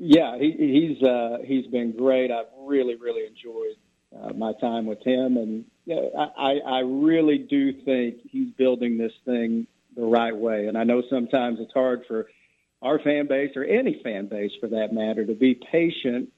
yeah, 0.00 0.38
he, 0.38 0.96
he's 0.96 1.06
uh, 1.06 1.38
he's 1.44 1.66
been 1.66 1.92
great. 1.92 2.30
I've 2.30 2.46
really, 2.58 2.96
really 2.96 3.26
enjoyed 3.26 3.76
uh, 4.18 4.32
my 4.32 4.54
time 4.58 4.86
with 4.86 5.02
him, 5.04 5.36
and 5.36 5.64
I, 6.38 6.58
I 6.66 6.78
really 6.80 7.36
do 7.36 7.72
think 7.84 8.16
he's 8.30 8.50
building 8.56 8.96
this 8.96 9.12
thing 9.26 9.66
the 9.94 10.02
right 10.02 10.34
way. 10.34 10.66
And 10.68 10.78
I 10.78 10.84
know 10.84 11.02
sometimes 11.10 11.58
it's 11.60 11.72
hard 11.74 12.04
for 12.08 12.30
our 12.80 12.98
fan 12.98 13.26
base 13.28 13.50
or 13.56 13.64
any 13.64 14.00
fan 14.02 14.26
base 14.26 14.52
for 14.58 14.68
that 14.68 14.92
matter 14.92 15.26
to 15.26 15.34
be 15.34 15.60
patient 15.70 16.30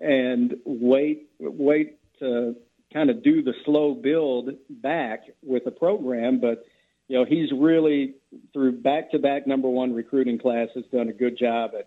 and 0.00 0.54
wait 0.64 1.28
wait 1.38 1.98
to 2.20 2.56
kind 2.90 3.10
of 3.10 3.22
do 3.22 3.42
the 3.42 3.52
slow 3.66 3.92
build 3.92 4.50
back 4.70 5.24
with 5.42 5.64
the 5.64 5.70
program. 5.70 6.40
But 6.40 6.64
you 7.08 7.18
know, 7.18 7.26
he's 7.26 7.50
really 7.52 8.14
through 8.54 8.80
back 8.80 9.10
to 9.10 9.18
back 9.18 9.46
number 9.46 9.68
one 9.68 9.92
recruiting 9.92 10.38
class 10.38 10.68
has 10.74 10.84
done 10.90 11.08
a 11.08 11.12
good 11.12 11.36
job 11.36 11.72
at, 11.78 11.86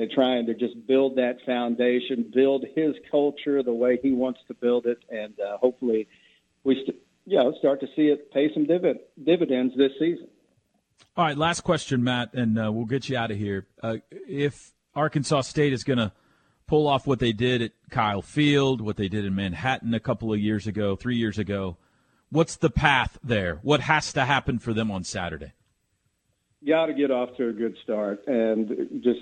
at 0.00 0.10
trying 0.12 0.46
to 0.46 0.54
just 0.54 0.86
build 0.86 1.16
that 1.16 1.36
foundation, 1.46 2.30
build 2.34 2.64
his 2.74 2.94
culture 3.10 3.62
the 3.62 3.72
way 3.72 3.98
he 4.02 4.12
wants 4.12 4.40
to 4.48 4.54
build 4.54 4.86
it, 4.86 4.98
and 5.10 5.38
uh, 5.40 5.56
hopefully 5.58 6.08
we 6.64 6.74
st- 6.82 6.96
you 7.26 7.38
know 7.38 7.54
start 7.58 7.80
to 7.80 7.86
see 7.94 8.08
it 8.08 8.32
pay 8.32 8.52
some 8.52 8.66
divid- 8.66 9.00
dividends 9.22 9.74
this 9.76 9.92
season. 9.98 10.28
All 11.16 11.24
right, 11.24 11.36
last 11.36 11.60
question, 11.60 12.02
Matt, 12.02 12.34
and 12.34 12.58
uh, 12.58 12.72
we'll 12.72 12.86
get 12.86 13.08
you 13.08 13.16
out 13.16 13.30
of 13.30 13.38
here. 13.38 13.66
Uh, 13.82 13.96
if 14.10 14.72
Arkansas 14.94 15.42
State 15.42 15.72
is 15.72 15.84
going 15.84 15.98
to 15.98 16.12
pull 16.66 16.86
off 16.86 17.06
what 17.06 17.18
they 17.18 17.32
did 17.32 17.62
at 17.62 17.72
Kyle 17.90 18.22
Field, 18.22 18.80
what 18.80 18.96
they 18.96 19.08
did 19.08 19.24
in 19.24 19.34
Manhattan 19.34 19.94
a 19.94 20.00
couple 20.00 20.32
of 20.32 20.40
years 20.40 20.66
ago, 20.66 20.96
three 20.96 21.16
years 21.16 21.38
ago. 21.38 21.76
What's 22.30 22.56
the 22.56 22.70
path 22.70 23.18
there? 23.22 23.60
What 23.62 23.80
has 23.82 24.12
to 24.14 24.24
happen 24.24 24.58
for 24.58 24.72
them 24.72 24.90
on 24.90 25.04
Saturday? 25.04 25.52
Got 26.66 26.86
to 26.86 26.94
get 26.94 27.10
off 27.10 27.36
to 27.36 27.48
a 27.48 27.52
good 27.52 27.76
start, 27.82 28.26
and 28.26 29.02
just 29.04 29.20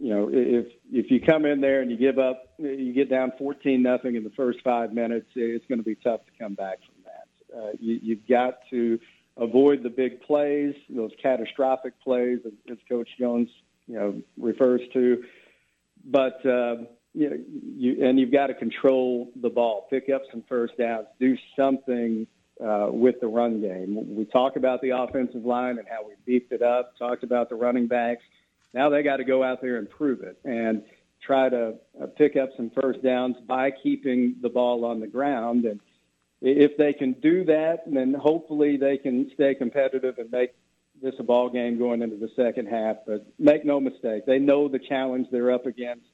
you 0.00 0.10
know, 0.10 0.28
if 0.32 0.66
if 0.92 1.10
you 1.10 1.20
come 1.20 1.46
in 1.46 1.60
there 1.60 1.80
and 1.80 1.90
you 1.90 1.96
give 1.96 2.18
up, 2.18 2.54
you 2.58 2.92
get 2.92 3.08
down 3.10 3.32
fourteen 3.38 3.82
nothing 3.82 4.16
in 4.16 4.24
the 4.24 4.30
first 4.30 4.58
five 4.62 4.92
minutes, 4.92 5.26
it's 5.34 5.66
going 5.66 5.78
to 5.78 5.84
be 5.84 5.96
tough 5.96 6.20
to 6.26 6.32
come 6.38 6.54
back 6.54 6.78
from 6.78 6.94
that. 7.04 7.58
Uh, 7.58 7.70
you, 7.80 7.98
you've 8.02 8.26
got 8.28 8.58
to 8.70 8.98
avoid 9.36 9.82
the 9.82 9.90
big 9.90 10.20
plays, 10.22 10.74
those 10.88 11.12
catastrophic 11.22 12.00
plays, 12.02 12.38
as 12.70 12.78
Coach 12.88 13.08
Jones, 13.18 13.48
you 13.86 13.94
know, 13.94 14.22
refers 14.38 14.80
to 14.92 15.24
but 16.06 16.44
uh, 16.46 16.76
you 17.14 17.30
know, 17.30 17.36
you 17.76 18.06
and 18.06 18.18
you've 18.18 18.32
got 18.32 18.46
to 18.48 18.54
control 18.54 19.30
the 19.40 19.50
ball, 19.50 19.86
pick 19.90 20.08
up 20.08 20.22
some 20.30 20.44
first 20.48 20.78
downs, 20.78 21.06
do 21.18 21.36
something 21.58 22.26
uh, 22.64 22.88
with 22.90 23.16
the 23.20 23.26
run 23.26 23.60
game. 23.60 24.14
We 24.14 24.24
talk 24.24 24.56
about 24.56 24.80
the 24.80 24.90
offensive 24.90 25.44
line 25.44 25.78
and 25.78 25.86
how 25.88 26.06
we 26.06 26.14
beefed 26.24 26.52
it 26.52 26.62
up. 26.62 26.96
Talked 26.98 27.24
about 27.24 27.48
the 27.48 27.56
running 27.56 27.86
backs. 27.86 28.22
Now 28.74 28.90
they 28.90 29.02
got 29.02 29.16
to 29.16 29.24
go 29.24 29.42
out 29.42 29.60
there 29.60 29.76
and 29.76 29.88
prove 29.88 30.20
it 30.22 30.38
and 30.44 30.82
try 31.22 31.48
to 31.48 31.74
uh, 32.00 32.06
pick 32.16 32.36
up 32.36 32.50
some 32.56 32.70
first 32.70 33.02
downs 33.02 33.36
by 33.46 33.70
keeping 33.70 34.36
the 34.42 34.48
ball 34.48 34.84
on 34.84 35.00
the 35.00 35.06
ground. 35.06 35.64
And 35.64 35.80
if 36.40 36.76
they 36.76 36.92
can 36.92 37.12
do 37.14 37.44
that, 37.44 37.84
then 37.86 38.14
hopefully 38.14 38.76
they 38.76 38.98
can 38.98 39.30
stay 39.34 39.54
competitive 39.54 40.18
and 40.18 40.30
make 40.30 40.54
this 41.02 41.14
a 41.18 41.22
ball 41.22 41.50
game 41.50 41.78
going 41.78 42.02
into 42.02 42.16
the 42.16 42.30
second 42.36 42.68
half. 42.68 42.96
But 43.06 43.26
make 43.38 43.64
no 43.64 43.80
mistake, 43.80 44.26
they 44.26 44.38
know 44.38 44.68
the 44.68 44.78
challenge 44.78 45.28
they're 45.30 45.52
up 45.52 45.66
against 45.66 46.06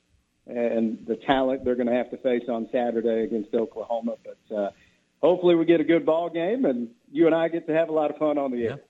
and 0.46 1.04
the 1.06 1.16
talent 1.16 1.64
they're 1.64 1.76
going 1.76 1.88
to 1.88 1.94
have 1.94 2.10
to 2.10 2.16
face 2.16 2.48
on 2.48 2.68
Saturday 2.72 3.24
against 3.24 3.54
Oklahoma. 3.54 4.16
But 4.24 4.56
uh, 4.56 4.70
hopefully, 5.20 5.54
we 5.54 5.64
get 5.64 5.80
a 5.80 5.84
good 5.84 6.04
ball 6.04 6.30
game, 6.30 6.64
and 6.64 6.88
you 7.10 7.26
and 7.26 7.34
I 7.34 7.48
get 7.48 7.66
to 7.68 7.74
have 7.74 7.88
a 7.88 7.92
lot 7.92 8.10
of 8.10 8.18
fun 8.18 8.38
on 8.38 8.50
the 8.50 8.66
air. 8.66 8.80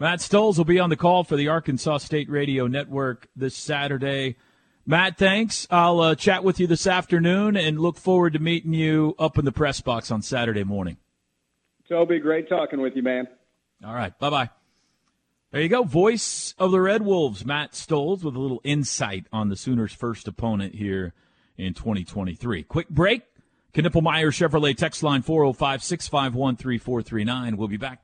Matt 0.00 0.22
Stoles 0.22 0.56
will 0.56 0.64
be 0.64 0.80
on 0.80 0.88
the 0.88 0.96
call 0.96 1.24
for 1.24 1.36
the 1.36 1.48
Arkansas 1.48 1.98
State 1.98 2.30
Radio 2.30 2.66
Network 2.66 3.28
this 3.36 3.54
Saturday. 3.54 4.36
Matt, 4.86 5.18
thanks. 5.18 5.66
I'll 5.70 6.00
uh, 6.00 6.14
chat 6.14 6.42
with 6.42 6.58
you 6.58 6.66
this 6.66 6.86
afternoon 6.86 7.54
and 7.54 7.78
look 7.78 7.98
forward 7.98 8.32
to 8.32 8.38
meeting 8.38 8.72
you 8.72 9.14
up 9.18 9.36
in 9.36 9.44
the 9.44 9.52
press 9.52 9.82
box 9.82 10.10
on 10.10 10.22
Saturday 10.22 10.64
morning. 10.64 10.96
Toby, 11.86 12.18
great 12.18 12.48
talking 12.48 12.80
with 12.80 12.96
you, 12.96 13.02
man. 13.02 13.28
All 13.84 13.92
right. 13.92 14.18
Bye 14.18 14.30
bye. 14.30 14.50
There 15.50 15.60
you 15.60 15.68
go. 15.68 15.82
Voice 15.82 16.54
of 16.58 16.70
the 16.70 16.80
Red 16.80 17.02
Wolves, 17.02 17.44
Matt 17.44 17.74
Stoles, 17.74 18.24
with 18.24 18.36
a 18.36 18.40
little 18.40 18.62
insight 18.64 19.26
on 19.30 19.50
the 19.50 19.56
Sooners' 19.56 19.92
first 19.92 20.26
opponent 20.26 20.76
here 20.76 21.12
in 21.58 21.74
2023. 21.74 22.62
Quick 22.62 22.88
break. 22.88 23.22
Knippelmeyer 23.74 24.30
Chevrolet 24.30 24.74
text 24.74 25.02
line 25.02 25.20
405 25.20 25.82
651 25.84 26.56
3439. 26.56 27.56
We'll 27.58 27.68
be 27.68 27.76
back. 27.76 28.02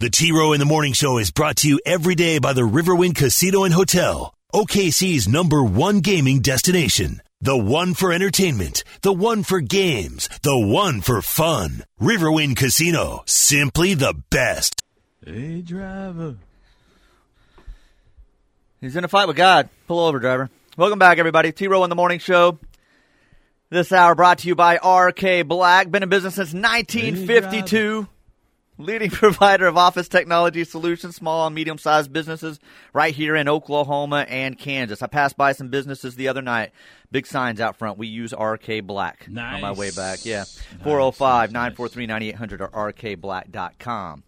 The 0.00 0.08
T 0.08 0.32
Row 0.32 0.54
in 0.54 0.60
the 0.60 0.64
Morning 0.64 0.94
Show 0.94 1.18
is 1.18 1.30
brought 1.30 1.56
to 1.56 1.68
you 1.68 1.78
every 1.84 2.14
day 2.14 2.38
by 2.38 2.54
the 2.54 2.62
Riverwind 2.62 3.16
Casino 3.16 3.64
and 3.64 3.74
Hotel, 3.74 4.32
OKC's 4.54 5.28
number 5.28 5.62
one 5.62 6.00
gaming 6.00 6.40
destination. 6.40 7.20
The 7.42 7.58
one 7.58 7.92
for 7.92 8.10
entertainment, 8.10 8.82
the 9.02 9.12
one 9.12 9.42
for 9.42 9.60
games, 9.60 10.30
the 10.40 10.58
one 10.58 11.02
for 11.02 11.20
fun. 11.20 11.84
Riverwind 12.00 12.56
Casino, 12.56 13.24
simply 13.26 13.92
the 13.92 14.14
best. 14.30 14.80
Hey, 15.22 15.60
driver. 15.60 16.36
He's 18.80 18.96
in 18.96 19.04
a 19.04 19.08
fight 19.08 19.28
with 19.28 19.36
God. 19.36 19.68
Pull 19.86 19.98
over, 19.98 20.18
driver. 20.18 20.48
Welcome 20.78 20.98
back, 20.98 21.18
everybody. 21.18 21.52
T 21.52 21.68
Row 21.68 21.84
in 21.84 21.90
the 21.90 21.94
Morning 21.94 22.20
Show. 22.20 22.58
This 23.68 23.92
hour 23.92 24.14
brought 24.14 24.38
to 24.38 24.48
you 24.48 24.54
by 24.54 24.76
RK 24.76 25.46
Black. 25.46 25.90
Been 25.90 26.02
in 26.02 26.08
business 26.08 26.36
since 26.36 26.54
1952. 26.54 28.08
Leading 28.80 29.10
provider 29.10 29.66
of 29.66 29.76
office 29.76 30.08
technology 30.08 30.64
solutions, 30.64 31.16
small 31.16 31.46
and 31.46 31.54
medium 31.54 31.76
sized 31.76 32.12
businesses 32.12 32.58
right 32.92 33.14
here 33.14 33.36
in 33.36 33.48
Oklahoma 33.48 34.24
and 34.28 34.58
Kansas. 34.58 35.02
I 35.02 35.06
passed 35.06 35.36
by 35.36 35.52
some 35.52 35.68
businesses 35.68 36.14
the 36.16 36.28
other 36.28 36.40
night. 36.40 36.72
Big 37.12 37.26
signs 37.26 37.60
out 37.60 37.76
front. 37.76 37.98
We 37.98 38.06
use 38.06 38.32
RK 38.32 38.84
Black 38.84 39.26
on 39.28 39.60
my 39.60 39.72
way 39.72 39.90
back. 39.90 40.24
Yeah. 40.24 40.40
Nice, 40.40 40.62
405 40.82 41.50
nice, 41.50 41.52
943 41.52 42.06
9800 42.06 42.60
or 42.62 42.92
rkblack.com. 42.92 44.22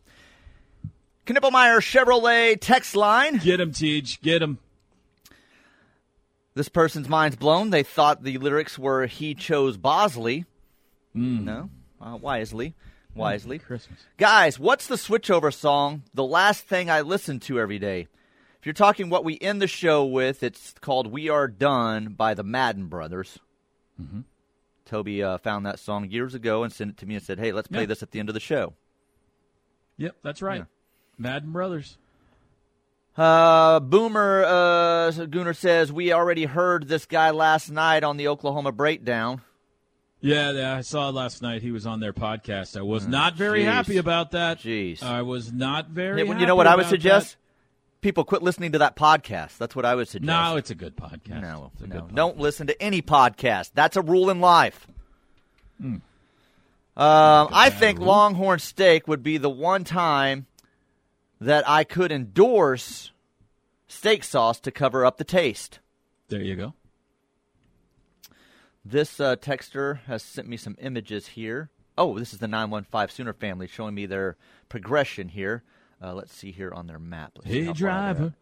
Knippelmeyer 1.26 1.78
Chevrolet 1.78 2.59
text 2.61 2.94
line. 2.94 3.38
Get 3.38 3.61
him, 3.61 3.73
Teach. 3.73 4.21
Get 4.21 4.42
him. 4.42 4.59
This 6.54 6.68
person's 6.68 7.09
mind's 7.09 7.37
blown. 7.37 7.71
They 7.71 7.82
thought 7.82 8.23
the 8.23 8.37
lyrics 8.37 8.78
were 8.78 9.06
"He 9.06 9.35
chose 9.35 9.78
Bosley." 9.78 10.44
No, 11.14 11.71
uh, 12.00 12.18
wisely, 12.21 12.75
wisely. 13.14 13.59
Christmas. 13.59 13.99
Guys, 14.19 14.59
what's 14.59 14.87
the 14.87 14.97
switchover 14.97 15.52
song? 15.52 16.02
The 16.14 16.25
last 16.25 16.66
thing 16.66 16.90
I 16.90 17.00
listen 17.02 17.40
to 17.40 17.59
every 17.61 17.78
day. 17.78 18.09
If 18.61 18.66
you're 18.66 18.73
talking 18.73 19.11
what 19.11 19.25
we 19.25 19.38
end 19.40 19.61
the 19.61 19.66
show 19.66 20.04
with, 20.04 20.42
it's 20.42 20.75
called 20.81 21.09
"We 21.11 21.28
Are 21.28 21.49
Done" 21.49 22.11
by 22.14 22.35
the 22.35 22.45
Madden 22.45 22.87
Brothers. 22.87 23.38
Toby 24.85 25.23
uh, 25.23 25.38
found 25.38 25.64
that 25.66 25.78
song 25.78 26.11
years 26.11 26.35
ago 26.35 26.64
and 26.64 26.73
sent 26.73 26.90
it 26.90 26.97
to 26.99 27.07
me 27.07 27.14
and 27.14 27.25
said, 27.25 27.38
"Hey, 27.38 27.52
let's 27.52 27.69
play 27.69 27.81
Yeah. 27.81 27.87
this 27.87 28.02
at 28.02 28.11
the 28.11 28.21
end 28.21 28.28
of 28.28 28.35
the 28.35 28.40
show." 28.40 28.75
Yep, 29.97 30.16
that's 30.23 30.42
right. 30.42 30.61
Yeah. 30.61 30.64
Madden 31.19 31.52
Brothers. 31.52 31.99
Uh, 33.16 33.78
Boomer 33.81 34.42
uh, 34.45 35.11
Gooner 35.26 35.54
says 35.54 35.92
we 35.92 36.12
already 36.12 36.47
heard 36.47 36.88
this 36.88 37.04
guy 37.04 37.31
last 37.31 37.71
night 37.71 38.04
on 38.04 38.16
the 38.16 38.28
Oklahoma 38.28 38.73
breakdown. 38.73 39.42
Yeah, 40.23 40.52
yeah, 40.52 40.76
I 40.76 40.81
saw 40.83 41.09
last 41.11 41.43
night. 41.43 41.62
He 41.62 41.73
was 41.73 41.85
on 41.85 41.99
their 42.00 42.12
podcast. 42.12 42.79
I 42.79 42.83
was 42.83 43.07
not 43.09 43.35
very 43.35 43.62
jeez. 43.62 43.64
happy 43.64 43.97
about 43.97 44.31
that. 44.31 44.61
Jeez. 44.61 45.02
I 45.02 45.23
was 45.23 45.52
not 45.52 45.88
very. 45.88 46.21
Hey, 46.21 46.26
happy 46.26 46.41
you 46.41 46.47
know 46.47 46.55
what 46.55 46.69
I 46.69 46.76
would 46.76 46.87
suggest? 46.87 47.37
People 48.02 48.25
quit 48.25 48.41
listening 48.43 48.73
to 48.73 48.79
that 48.79 48.95
podcast. 48.97 49.59
That's 49.59 49.75
what 49.76 49.85
I 49.85 49.95
would 49.97 50.09
suggest. 50.09 50.26
No, 50.26 50.57
it's 50.57 50.71
a 50.71 50.75
good 50.76 50.97
podcast. 50.97 51.41
no, 51.43 51.71
It's 51.75 51.83
a 51.83 51.87
no. 51.88 52.00
good 52.02 52.14
Don't 52.14 52.38
listen 52.38 52.69
to 52.69 52.81
any 52.83 53.02
podcast. 53.02 53.73
That's 53.75 53.97
a 53.97 54.02
rule 54.02 54.31
in 54.31 54.41
life. 54.41 54.87
Hmm. 55.81 55.97
Um, 56.97 57.49
I 57.52 57.71
think 57.71 57.99
rule. 57.99 58.09
Longhorn 58.09 58.59
Steak 58.59 59.09
would 59.09 59.23
be 59.23 59.38
the 59.38 59.50
one 59.50 59.83
time 59.83 60.47
that 61.41 61.69
I 61.69 61.85
could 61.85 62.12
endorse 62.12 63.11
steak 63.88 64.23
sauce 64.25 64.61
to 64.61 64.71
cover 64.71 65.05
up 65.05 65.17
the 65.17 65.25
taste. 65.25 65.81
There 66.29 66.41
you 66.43 66.55
go. 66.55 66.75
This 68.85 69.21
uh, 69.21 69.37
texter 69.37 70.01
has 70.05 70.23
sent 70.23 70.49
me 70.49 70.57
some 70.57 70.77
images 70.81 71.29
here. 71.29 71.71
Oh, 71.97 72.19
this 72.19 72.33
is 72.33 72.39
the 72.41 72.49
915 72.49 73.09
Sooner 73.15 73.33
family 73.33 73.67
showing 73.67 73.95
me 73.95 74.07
their 74.07 74.37
progression 74.69 75.29
here. 75.29 75.62
Uh, 76.03 76.15
let's 76.15 76.35
see 76.35 76.51
here 76.51 76.73
on 76.73 76.87
their 76.87 76.99
map. 76.99 77.33
Let's 77.37 77.49
Hey, 77.49 77.73
driver. 77.73 78.35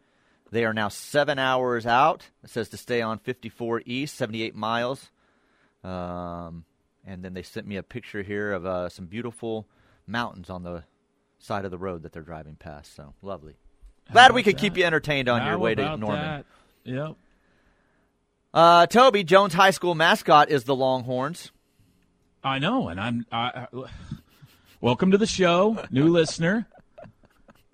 They 0.50 0.64
are 0.64 0.72
now 0.72 0.88
seven 0.88 1.38
hours 1.38 1.86
out. 1.86 2.28
It 2.42 2.50
says 2.50 2.68
to 2.70 2.76
stay 2.76 3.02
on 3.02 3.18
54 3.18 3.82
East, 3.86 4.16
78 4.16 4.54
miles. 4.54 5.10
Um, 5.84 6.64
and 7.06 7.22
then 7.22 7.34
they 7.34 7.42
sent 7.42 7.66
me 7.66 7.76
a 7.76 7.82
picture 7.82 8.22
here 8.22 8.52
of 8.52 8.66
uh, 8.66 8.88
some 8.88 9.06
beautiful 9.06 9.68
mountains 10.06 10.50
on 10.50 10.62
the 10.62 10.84
side 11.38 11.64
of 11.64 11.70
the 11.70 11.78
road 11.78 12.02
that 12.02 12.12
they're 12.12 12.22
driving 12.22 12.56
past. 12.56 12.94
So 12.94 13.14
lovely. 13.22 13.54
Glad 14.12 14.32
we 14.32 14.42
could 14.42 14.58
keep 14.58 14.76
you 14.76 14.84
entertained 14.84 15.28
on 15.28 15.46
your 15.46 15.58
way 15.58 15.74
to 15.74 15.96
Norman. 15.96 16.20
that? 16.20 16.46
Yep. 16.84 17.16
Uh, 18.52 18.86
Toby, 18.86 19.22
Jones 19.22 19.54
High 19.54 19.70
School 19.70 19.94
mascot 19.94 20.50
is 20.50 20.64
the 20.64 20.74
Longhorns. 20.74 21.52
I 22.42 22.58
know, 22.58 22.88
and 22.88 22.98
I'm. 22.98 23.26
I, 23.30 23.66
I, 23.72 23.84
welcome 24.80 25.12
to 25.12 25.18
the 25.18 25.26
show, 25.26 25.84
new 25.90 26.08
listener. 26.12 26.66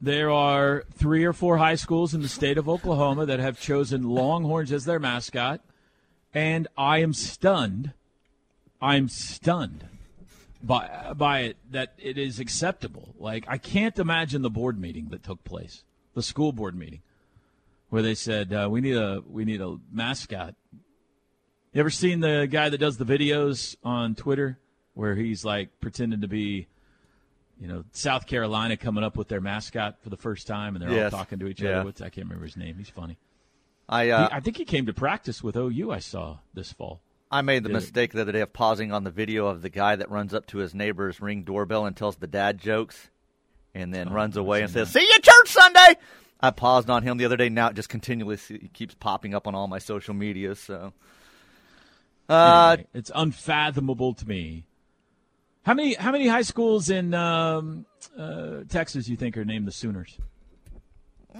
There 0.00 0.30
are 0.30 0.84
three 0.92 1.24
or 1.24 1.32
four 1.32 1.56
high 1.56 1.76
schools 1.76 2.12
in 2.12 2.20
the 2.20 2.28
state 2.28 2.58
of 2.58 2.68
Oklahoma 2.68 3.24
that 3.24 3.40
have 3.40 3.58
chosen 3.58 4.02
Longhorns 4.02 4.70
as 4.70 4.84
their 4.84 4.98
mascot, 4.98 5.62
and 6.34 6.68
I 6.76 6.98
am 6.98 7.14
stunned. 7.14 7.92
I'm 8.82 9.08
stunned 9.08 9.88
by 10.62 11.14
by 11.16 11.40
it 11.40 11.56
that 11.70 11.94
it 11.96 12.18
is 12.18 12.38
acceptable. 12.38 13.14
Like 13.18 13.46
I 13.48 13.56
can't 13.56 13.98
imagine 13.98 14.42
the 14.42 14.50
board 14.50 14.78
meeting 14.78 15.08
that 15.08 15.22
took 15.22 15.42
place, 15.44 15.84
the 16.12 16.22
school 16.22 16.52
board 16.52 16.76
meeting, 16.76 17.00
where 17.88 18.02
they 18.02 18.14
said 18.14 18.52
uh, 18.52 18.68
we 18.70 18.80
need 18.82 18.96
a 18.96 19.22
we 19.26 19.46
need 19.46 19.60
a 19.60 19.78
mascot. 19.90 20.54
You 21.76 21.80
ever 21.80 21.90
seen 21.90 22.20
the 22.20 22.48
guy 22.50 22.70
that 22.70 22.78
does 22.78 22.96
the 22.96 23.04
videos 23.04 23.76
on 23.84 24.14
Twitter 24.14 24.58
where 24.94 25.14
he's 25.14 25.44
like 25.44 25.68
pretending 25.78 26.22
to 26.22 26.26
be, 26.26 26.68
you 27.60 27.68
know, 27.68 27.84
South 27.92 28.26
Carolina 28.26 28.78
coming 28.78 29.04
up 29.04 29.14
with 29.14 29.28
their 29.28 29.42
mascot 29.42 29.98
for 30.00 30.08
the 30.08 30.16
first 30.16 30.46
time 30.46 30.74
and 30.74 30.82
they're 30.82 30.90
Yes. 30.90 31.12
all 31.12 31.18
talking 31.18 31.38
to 31.40 31.46
each 31.46 31.60
Yeah. 31.60 31.72
other? 31.80 31.84
What's 31.84 32.00
I 32.00 32.08
can't 32.08 32.28
remember 32.28 32.46
his 32.46 32.56
name. 32.56 32.76
He's 32.78 32.88
funny. 32.88 33.18
I 33.90 34.04
He- 34.06 34.10
uh, 34.10 34.26
I 34.32 34.40
think 34.40 34.56
he 34.56 34.64
came 34.64 34.86
to 34.86 34.94
practice 34.94 35.42
with 35.42 35.54
OU. 35.54 35.92
I 35.92 35.98
saw 35.98 36.38
this 36.54 36.72
fall. 36.72 37.02
I 37.30 37.42
made 37.42 37.62
the 37.62 37.68
Yeah. 37.68 37.74
mistake 37.74 38.12
the 38.14 38.22
other 38.22 38.32
day 38.32 38.40
of 38.40 38.54
pausing 38.54 38.90
on 38.90 39.04
the 39.04 39.10
video 39.10 39.46
of 39.46 39.60
the 39.60 39.68
guy 39.68 39.96
that 39.96 40.10
runs 40.10 40.32
up 40.32 40.46
to 40.46 40.58
his 40.58 40.74
neighbor's 40.74 41.20
ring 41.20 41.42
doorbell 41.42 41.84
and 41.84 41.94
tells 41.94 42.16
the 42.16 42.26
dad 42.26 42.58
jokes, 42.58 43.10
and 43.74 43.92
then 43.92 44.08
runs 44.08 44.38
away 44.38 44.62
and 44.62 44.70
says, 44.72 44.90
"See 44.92 45.00
you 45.02 45.18
church 45.20 45.48
Sunday." 45.50 45.96
I 46.40 46.52
paused 46.52 46.88
on 46.88 47.02
him 47.02 47.18
the 47.18 47.26
other 47.26 47.36
day. 47.36 47.50
Now 47.50 47.68
it 47.68 47.76
just 47.76 47.90
continually 47.90 48.38
keeps 48.72 48.94
popping 48.94 49.34
up 49.34 49.46
on 49.46 49.54
all 49.54 49.66
my 49.66 49.78
social 49.78 50.14
media. 50.14 50.54
So, 50.54 50.94
uh, 52.28 52.76
Anyway, 52.78 52.88
it's 52.94 53.10
unfathomable 53.14 54.14
to 54.14 54.26
me. 54.28 54.64
How 55.64 55.74
many 55.74 55.94
how 55.94 56.12
many 56.12 56.28
high 56.28 56.42
schools 56.42 56.90
in 56.90 57.12
um, 57.14 57.86
uh, 58.16 58.60
Texas 58.68 59.08
you 59.08 59.16
think 59.16 59.36
are 59.36 59.44
named 59.44 59.66
the 59.66 59.72
Sooners? 59.72 60.16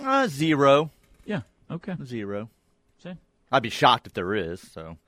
uh, 0.03 0.27
zero, 0.27 0.90
Yeah. 1.25 1.40
Okay. 1.70 1.94
zero. 2.05 2.51
Same. 2.99 3.18
I'd 3.53 3.62
be 3.62 3.70
shocked 3.70 4.07
if 4.07 4.12
there 4.14 4.35
is. 4.35 4.61
So, 4.61 4.99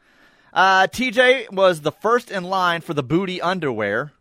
uh, 0.52 0.86
TJ 0.86 1.52
was 1.52 1.80
the 1.82 1.92
first 1.92 2.30
in 2.30 2.44
line 2.44 2.80
for 2.80 2.94
the 2.94 3.02
booty 3.02 3.40
underwear. 3.42 4.12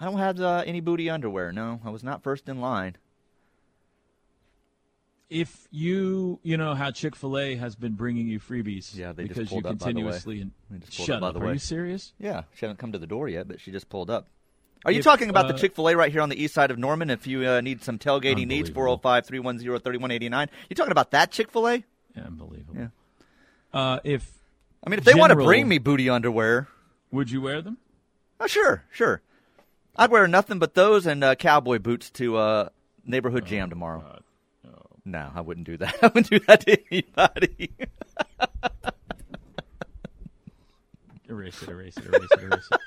I 0.00 0.04
don't 0.04 0.18
have 0.18 0.40
uh, 0.40 0.62
any 0.64 0.80
booty 0.80 1.10
underwear. 1.10 1.50
No, 1.52 1.80
I 1.84 1.90
was 1.90 2.04
not 2.04 2.22
first 2.22 2.48
in 2.48 2.60
line. 2.60 2.96
If 5.30 5.68
you 5.70 6.38
you 6.42 6.56
know 6.56 6.74
how 6.74 6.90
Chick 6.90 7.14
Fil 7.14 7.38
A 7.38 7.54
has 7.56 7.76
been 7.76 7.92
bringing 7.92 8.26
you 8.28 8.40
freebies, 8.40 8.94
Yeah, 8.96 9.12
they 9.12 9.24
just 9.24 9.34
because 9.38 9.52
you 9.52 9.60
pulled 9.62 9.66
up, 9.66 9.78
the 9.78 9.84
way. 9.84 9.92
continuously 9.92 10.40
and 10.40 10.52
just 10.80 10.92
shut 10.94 11.16
up, 11.16 11.20
by 11.20 11.28
up. 11.28 11.34
the 11.34 11.40
Are 11.40 11.52
you 11.52 11.58
serious? 11.58 12.12
Yeah, 12.18 12.42
she 12.54 12.64
hasn't 12.66 12.78
come 12.78 12.92
to 12.92 12.98
the 12.98 13.06
door 13.06 13.28
yet, 13.28 13.46
but 13.48 13.60
she 13.60 13.70
just 13.70 13.88
pulled 13.90 14.10
up. 14.10 14.28
Are 14.84 14.92
you 14.92 14.98
If, 15.00 15.04
talking 15.04 15.28
about 15.28 15.48
the 15.48 15.54
uh, 15.54 15.58
Chick 15.58 15.74
fil 15.74 15.88
A 15.88 15.96
right 15.96 16.10
here 16.12 16.20
on 16.22 16.28
the 16.28 16.40
east 16.42 16.54
side 16.54 16.70
of 16.70 16.78
Norman? 16.78 17.10
If 17.10 17.26
you 17.26 17.46
uh, 17.48 17.60
need 17.60 17.82
some 17.82 17.98
tailgating 17.98 18.46
needs, 18.46 18.68
Unbelievable. 18.70 18.98
405 19.02 19.26
310 19.26 19.80
3189. 19.80 20.48
You 20.70 20.76
talking 20.76 20.92
about 20.92 21.10
that 21.10 21.30
Chick 21.32 21.50
fil 21.50 21.68
A? 21.68 21.84
Yeah, 22.16 22.22
unbelievable. 22.24 22.74
Yeah. 22.76 22.88
Uh, 23.72 23.98
if 24.04 24.32
I 24.86 24.88
mean, 24.90 24.98
if 25.00 25.04
they 25.04 25.14
want 25.14 25.30
to 25.30 25.36
bring 25.36 25.68
me 25.68 25.78
booty 25.78 26.08
underwear, 26.08 26.68
would 27.10 27.30
you 27.30 27.40
wear 27.42 27.60
them? 27.60 27.76
oh, 28.40 28.46
sure, 28.46 28.84
sure. 28.92 29.20
I'd 29.96 30.10
wear 30.12 30.28
nothing 30.28 30.60
but 30.60 30.74
those 30.74 31.06
and 31.06 31.22
uh, 31.24 31.34
cowboy 31.34 31.80
boots 31.80 32.08
to 32.12 32.36
uh, 32.36 32.68
neighborhood 33.04 33.42
Oh, 33.44 33.48
jam 33.48 33.68
tomorrow. 33.68 34.20
No, 35.10 35.30
I 35.34 35.40
wouldn't 35.40 35.66
do 35.66 35.78
that. 35.78 35.96
I 36.02 36.06
wouldn't 36.08 36.28
do 36.28 36.38
that 36.40 36.60
to 36.66 36.78
anybody. 36.92 37.70
Erase 41.28 41.62
it, 41.62 41.68
erase 41.70 41.96
it, 41.96 42.04
erase 42.06 42.28
it, 42.32 42.42
erase 42.42 42.68
it. 42.72 42.80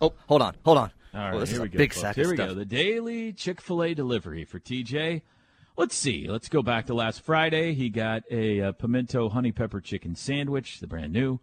oh, 0.00 0.12
hold 0.28 0.42
on, 0.42 0.54
hold 0.64 0.78
on. 0.78 0.90
All 1.14 1.20
right, 1.20 1.30
Well, 1.32 1.40
this 1.40 1.50
here 1.50 1.56
is 1.58 1.62
we 1.62 1.66
a 1.66 1.70
go. 1.70 1.78
big 1.78 1.92
folks. 1.92 2.00
sack 2.00 2.14
Here 2.16 2.24
of 2.26 2.30
we 2.30 2.36
stuff. 2.36 2.48
go. 2.50 2.54
The 2.54 2.64
daily 2.64 3.32
Chick 3.32 3.60
Fil 3.60 3.82
A 3.82 3.94
delivery 3.94 4.44
for 4.44 4.58
TJ. 4.60 5.22
Let's 5.76 5.94
see. 5.96 6.26
Let's 6.28 6.48
go 6.48 6.62
back 6.62 6.86
to 6.86 6.94
last 6.94 7.22
Friday. 7.22 7.74
He 7.74 7.88
got 7.88 8.22
a, 8.30 8.60
uh 8.60 8.72
pimento 8.72 9.28
honey 9.30 9.52
pepper 9.52 9.80
chicken 9.80 10.14
sandwich, 10.14 10.78
the 10.80 10.86
brand 10.86 11.12
new. 11.12 11.40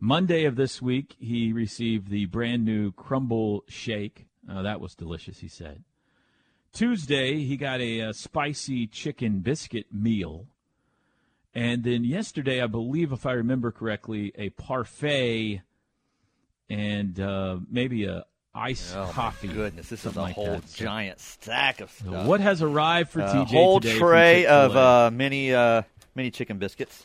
Monday 0.00 0.44
of 0.44 0.56
this 0.56 0.82
week, 0.82 1.14
he 1.18 1.52
received 1.52 2.08
the 2.10 2.26
brand 2.26 2.64
new 2.64 2.90
crumble 2.92 3.64
shake. 3.68 4.26
Uh, 4.50 4.62
that 4.62 4.80
was 4.80 4.94
delicious, 4.94 5.38
he 5.40 5.48
said. 5.48 5.82
Tuesday, 6.72 7.42
he 7.44 7.56
got 7.56 7.80
a, 7.80 8.00
uh 8.02 8.12
spicy 8.12 8.86
chicken 8.86 9.40
biscuit 9.40 9.86
meal. 9.92 10.46
And 11.54 11.84
then 11.84 12.04
yesterday, 12.04 12.60
I 12.60 12.66
believe, 12.66 13.12
if 13.12 13.26
I 13.26 13.32
remember 13.32 13.70
correctly, 13.70 14.32
a 14.36 14.50
parfait 14.50 15.62
and 16.68 17.20
uh, 17.20 17.58
maybe 17.70 18.04
a, 18.06 18.24
iced 18.54 18.94
Oh 18.96 19.10
coffee. 19.12 19.48
my 19.48 19.52
goodness, 19.54 19.88
this 19.88 20.04
is 20.06 20.16
a 20.16 20.20
like 20.20 20.34
whole 20.34 20.46
that. 20.60 20.72
Giant 20.74 21.18
stack 21.20 21.80
of 21.80 21.90
stuff. 21.90 22.26
What 22.26 22.40
has 22.40 22.62
arrived 22.62 23.10
for 23.10 23.20
a 23.20 23.24
TJ 23.28 23.46
whole 23.48 23.80
today? 23.80 23.98
from 23.98 24.08
tray 24.08 24.46
of 24.46 24.76
uh, 24.76 25.10
mini 25.12 25.52
uh, 25.52 25.82
mini 26.14 26.30
chicken 26.30 26.58
biscuits, 26.58 27.04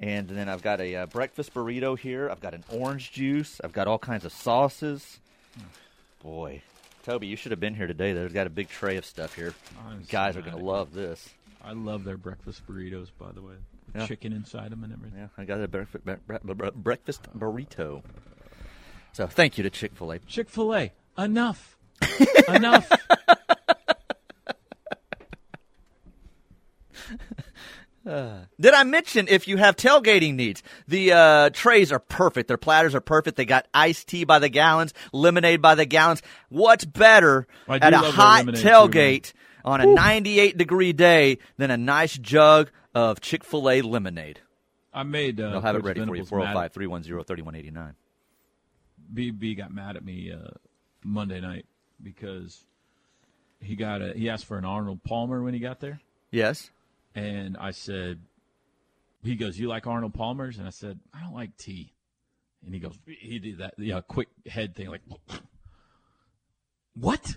and 0.00 0.26
then 0.28 0.48
I've 0.48 0.62
got 0.62 0.80
a 0.80 0.96
uh, 0.96 1.06
breakfast 1.06 1.52
burrito 1.52 1.98
here. 1.98 2.30
I've 2.30 2.40
got 2.40 2.54
an 2.54 2.64
orange 2.70 3.12
juice. 3.12 3.60
I've 3.62 3.72
got 3.72 3.88
all 3.88 3.98
kinds 3.98 4.24
of 4.24 4.32
sauces. 4.32 5.20
Boy, 6.24 6.62
Toby, 7.02 7.26
you 7.26 7.36
should 7.36 7.50
have 7.52 7.60
been 7.60 7.74
here 7.74 7.86
today. 7.86 8.14
There's 8.14 8.32
got 8.32 8.46
a 8.46 8.50
big 8.50 8.70
tray 8.70 8.96
of 8.96 9.04
stuff 9.04 9.34
here. 9.34 9.52
I'm 9.86 10.04
so 10.04 10.10
Guys 10.10 10.38
are 10.38 10.40
gonna 10.40 10.56
love 10.56 10.94
this. 10.94 11.28
I 11.62 11.72
love 11.72 12.04
their 12.04 12.16
breakfast 12.16 12.66
burritos, 12.66 13.08
by 13.18 13.30
the 13.32 13.42
way. 13.42 13.56
Yeah. 13.94 14.06
Chicken 14.06 14.32
inside 14.32 14.72
them 14.72 14.84
and 14.84 14.92
everything. 14.94 15.18
Yeah, 15.18 15.28
I 15.36 15.44
got 15.44 15.60
a 15.60 15.68
breakfast, 15.68 16.02
breakfast 16.74 17.28
burrito. 17.38 18.02
So 19.12 19.26
thank 19.26 19.58
you 19.58 19.64
to 19.64 19.70
Chick 19.70 19.94
Fil 19.94 20.12
A. 20.12 20.18
Chick 20.20 20.48
Fil 20.48 20.74
A, 20.74 20.92
enough, 21.18 21.76
enough. 22.48 22.90
Did 28.60 28.74
I 28.74 28.84
mention 28.84 29.28
if 29.28 29.48
you 29.48 29.56
have 29.56 29.76
tailgating 29.76 30.34
needs, 30.34 30.62
the 30.86 31.12
uh, 31.12 31.50
trays 31.50 31.90
are 31.90 31.98
perfect. 31.98 32.48
Their 32.48 32.58
platters 32.58 32.94
are 32.94 33.00
perfect. 33.00 33.36
They 33.36 33.44
got 33.46 33.66
iced 33.72 34.08
tea 34.08 34.24
by 34.24 34.38
the 34.38 34.48
gallons, 34.48 34.92
lemonade 35.12 35.62
by 35.62 35.74
the 35.74 35.86
gallons. 35.86 36.20
What's 36.50 36.84
better 36.84 37.46
at 37.68 37.92
a 37.92 37.98
hot 37.98 38.40
lemonade 38.40 38.62
too, 38.62 38.68
tailgate 38.68 39.32
on 39.64 39.80
a 39.80 39.86
98 39.86 40.58
degree 40.58 40.92
day 40.92 41.38
than 41.56 41.70
a 41.70 41.76
nice 41.76 42.18
jug 42.18 42.70
of 42.94 43.20
Chick 43.20 43.42
fil 43.42 43.70
A 43.70 43.80
lemonade? 43.80 44.40
I 44.92 45.02
made. 45.02 45.40
Uh, 45.40 45.50
They'll 45.50 45.60
have 45.62 45.76
it 45.76 45.78
Coach 45.80 45.86
ready 45.86 46.00
for 46.00 46.14
you. 46.16 46.24
Venables 46.24 46.28
405 46.28 46.72
310 46.72 47.24
3189. 47.24 47.94
BB 49.12 49.56
got 49.56 49.72
mad 49.72 49.96
at 49.96 50.04
me 50.04 50.30
uh, 50.32 50.50
Monday 51.02 51.40
night 51.40 51.66
because 52.02 52.64
he 53.60 53.76
got 53.76 54.02
a 54.02 54.12
he 54.12 54.28
asked 54.28 54.44
for 54.44 54.58
an 54.58 54.64
Arnold 54.64 55.02
Palmer 55.04 55.42
when 55.42 55.54
he 55.54 55.60
got 55.60 55.80
there, 55.80 56.00
Yes. 56.30 56.70
And 57.14 57.56
I 57.56 57.70
said, 57.70 58.20
he 59.22 59.36
goes, 59.36 59.58
"You 59.58 59.68
like 59.68 59.86
Arnold 59.86 60.14
Palmers?" 60.14 60.58
And 60.58 60.66
I 60.66 60.70
said, 60.70 60.98
"I 61.12 61.20
don't 61.20 61.34
like 61.34 61.56
tea." 61.56 61.94
And 62.64 62.72
he 62.72 62.80
goes, 62.80 62.98
he 63.06 63.38
did 63.38 63.58
that, 63.58 63.74
yeah, 63.76 64.00
quick 64.00 64.28
head 64.46 64.74
thing, 64.74 64.88
like, 64.88 65.02
what? 66.94 67.36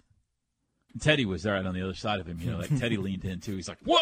And 0.93 1.01
Teddy 1.01 1.25
was 1.25 1.45
right 1.45 1.65
on 1.65 1.73
the 1.73 1.83
other 1.83 1.93
side 1.93 2.19
of 2.19 2.27
him, 2.27 2.39
you 2.39 2.51
know, 2.51 2.59
like 2.59 2.79
Teddy 2.79 2.95
leaned 2.95 3.25
in 3.25 3.41
too. 3.41 3.55
He's 3.55 3.67
like, 3.67 3.79
whoa. 3.83 3.97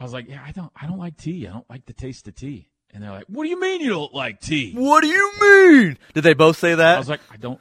I 0.00 0.02
was 0.02 0.12
like, 0.12 0.28
yeah, 0.28 0.42
I 0.44 0.50
don't, 0.50 0.72
I 0.74 0.86
don't 0.86 0.98
like 0.98 1.16
tea. 1.16 1.46
I 1.46 1.52
don't 1.52 1.70
like 1.70 1.86
the 1.86 1.92
taste 1.92 2.26
of 2.26 2.34
tea. 2.34 2.68
And 2.92 3.00
they're 3.00 3.12
like, 3.12 3.26
what 3.28 3.44
do 3.44 3.50
you 3.50 3.60
mean 3.60 3.80
you 3.80 3.90
don't 3.90 4.12
like 4.12 4.40
tea? 4.40 4.72
What 4.72 5.02
do 5.02 5.06
you 5.06 5.32
mean? 5.40 5.98
Did 6.14 6.24
they 6.24 6.34
both 6.34 6.58
say 6.58 6.74
that? 6.74 6.96
I 6.96 6.98
was 6.98 7.08
like, 7.08 7.20
I 7.30 7.36
don't, 7.36 7.60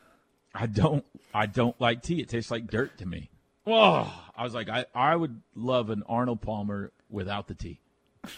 I 0.56 0.66
don't, 0.66 1.06
I 1.32 1.46
don't 1.46 1.80
like 1.80 2.02
tea. 2.02 2.22
It 2.22 2.30
tastes 2.30 2.50
like 2.50 2.66
dirt 2.66 2.98
to 2.98 3.06
me. 3.06 3.30
Whoa. 3.66 4.08
I 4.36 4.44
was 4.44 4.54
like, 4.54 4.70
I, 4.70 4.86
I 4.96 5.16
would 5.16 5.42
love 5.56 5.90
an 5.90 6.04
Arnold 6.08 6.42
Palmer 6.42 6.92
without 7.10 7.48
the 7.48 7.54
tea. 7.56 7.80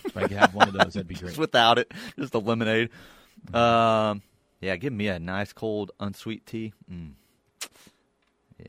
If 0.05 0.15
I 0.17 0.21
could 0.21 0.31
have 0.31 0.53
one 0.53 0.67
of 0.67 0.73
those, 0.73 0.93
that'd 0.93 1.07
be 1.07 1.15
great. 1.15 1.29
just 1.29 1.37
without 1.39 1.77
it, 1.79 1.91
just 2.17 2.33
a 2.33 2.39
lemonade. 2.39 2.89
Um, 3.53 4.21
yeah, 4.61 4.75
give 4.75 4.93
me 4.93 5.07
a 5.07 5.19
nice 5.19 5.53
cold 5.53 5.91
unsweet 5.99 6.45
tea. 6.45 6.73
Mm. 6.91 7.13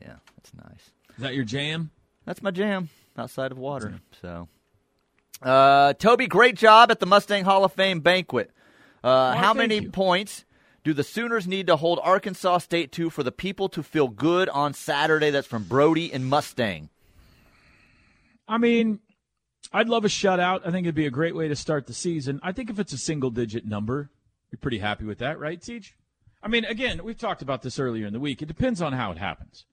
Yeah, 0.01 0.15
that's 0.37 0.51
nice. 0.55 0.91
Is 1.17 1.21
that 1.21 1.35
your 1.35 1.43
jam? 1.45 1.91
That's 2.25 2.41
my 2.41 2.51
jam 2.51 2.89
outside 3.17 3.51
of 3.51 3.57
water. 3.59 3.99
So, 4.21 4.47
uh, 5.43 5.93
Toby, 5.93 6.25
great 6.27 6.55
job 6.55 6.89
at 6.89 6.99
the 6.99 7.05
Mustang 7.05 7.43
Hall 7.43 7.63
of 7.63 7.73
Fame 7.73 7.99
banquet. 7.99 8.49
Uh, 9.03 9.33
Oh, 9.35 9.37
how 9.37 9.53
many 9.53 9.79
you. 9.79 9.91
points 9.91 10.45
do 10.83 10.93
the 10.93 11.03
Sooners 11.03 11.47
need 11.47 11.67
to 11.67 11.77
hold 11.77 11.99
Arkansas 12.03 12.59
State 12.59 12.91
to 12.93 13.09
for 13.09 13.23
the 13.23 13.31
people 13.31 13.69
to 13.69 13.83
feel 13.83 14.07
good 14.07 14.49
on 14.49 14.73
Saturday? 14.73 15.29
That's 15.29 15.47
from 15.47 15.63
Brody 15.63 16.11
and 16.11 16.25
Mustang. 16.25 16.89
I 18.47 18.57
mean, 18.57 18.99
I'd 19.71 19.87
love 19.87 20.03
a 20.03 20.09
shutout. 20.09 20.61
I 20.65 20.71
think 20.71 20.85
it'd 20.85 20.95
be 20.95 21.05
a 21.05 21.11
great 21.11 21.35
way 21.35 21.47
to 21.47 21.55
start 21.55 21.87
the 21.87 21.93
season. 21.93 22.39
I 22.43 22.51
think 22.51 22.69
if 22.69 22.79
it's 22.79 22.93
a 22.93 22.97
single 22.97 23.29
digit 23.29 23.65
number, 23.65 24.11
you're 24.51 24.59
pretty 24.59 24.79
happy 24.79 25.05
with 25.05 25.19
that, 25.19 25.39
right, 25.39 25.61
Teach? 25.61 25.95
I 26.41 26.49
mean, 26.49 26.65
again, 26.65 27.03
we've 27.03 27.17
talked 27.17 27.41
about 27.41 27.61
this 27.61 27.79
earlier 27.79 28.05
in 28.05 28.13
the 28.13 28.19
week. 28.19 28.41
It 28.41 28.47
depends 28.47 28.81
on 28.81 28.91
how 28.91 29.11
it 29.11 29.17
happens. 29.17 29.65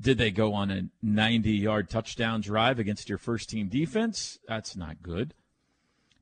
Did 0.00 0.18
they 0.18 0.30
go 0.30 0.54
on 0.54 0.70
a 0.70 0.88
90 1.02 1.50
yard 1.50 1.90
touchdown 1.90 2.40
drive 2.40 2.78
against 2.78 3.08
your 3.08 3.18
first 3.18 3.50
team 3.50 3.68
defense? 3.68 4.38
That's 4.48 4.74
not 4.74 5.02
good. 5.02 5.34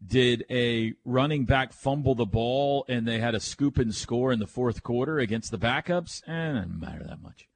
Did 0.04 0.44
a 0.50 0.94
running 1.04 1.44
back 1.44 1.72
fumble 1.72 2.14
the 2.14 2.26
ball 2.26 2.84
and 2.88 3.06
they 3.06 3.20
had 3.20 3.34
a 3.34 3.40
scoop 3.40 3.78
and 3.78 3.94
score 3.94 4.32
in 4.32 4.40
the 4.40 4.46
fourth 4.46 4.82
quarter 4.82 5.18
against 5.18 5.50
the 5.50 5.58
backups? 5.58 6.22
Eh, 6.26 6.50
it 6.50 6.54
doesn't 6.54 6.80
matter 6.80 7.04
that 7.04 7.22
much. 7.22 7.46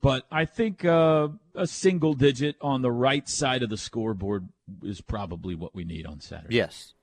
But 0.00 0.26
I 0.32 0.46
think 0.46 0.84
uh, 0.84 1.28
a 1.54 1.66
single 1.66 2.14
digit 2.14 2.56
on 2.60 2.82
the 2.82 2.90
right 2.90 3.28
side 3.28 3.62
of 3.62 3.68
the 3.68 3.76
scoreboard 3.76 4.48
is 4.82 5.00
probably 5.00 5.54
what 5.54 5.74
we 5.74 5.84
need 5.84 6.06
on 6.06 6.20
Saturday. 6.20 6.56
Yes. 6.56 6.94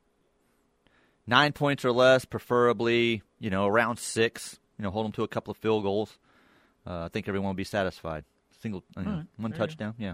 Nine 1.28 1.54
points 1.54 1.86
or 1.86 1.92
less, 1.92 2.26
preferably, 2.26 3.22
you 3.40 3.50
know, 3.50 3.68
around 3.68 4.00
six. 4.00 4.60
You 4.80 4.84
know, 4.84 4.92
hold 4.92 5.06
them 5.06 5.12
to 5.14 5.24
a 5.24 5.28
couple 5.28 5.52
of 5.52 5.58
field 5.58 5.84
goals. 5.84 6.18
Uh, 6.86 7.06
I 7.06 7.08
think 7.10 7.28
everyone 7.28 7.50
will 7.50 7.54
be 7.54 7.64
satisfied. 7.64 8.24
Single, 8.62 8.84
right, 8.96 9.06
one 9.06 9.28
there 9.38 9.50
you 9.50 9.56
touchdown, 9.56 9.94
yeah. 10.00 10.14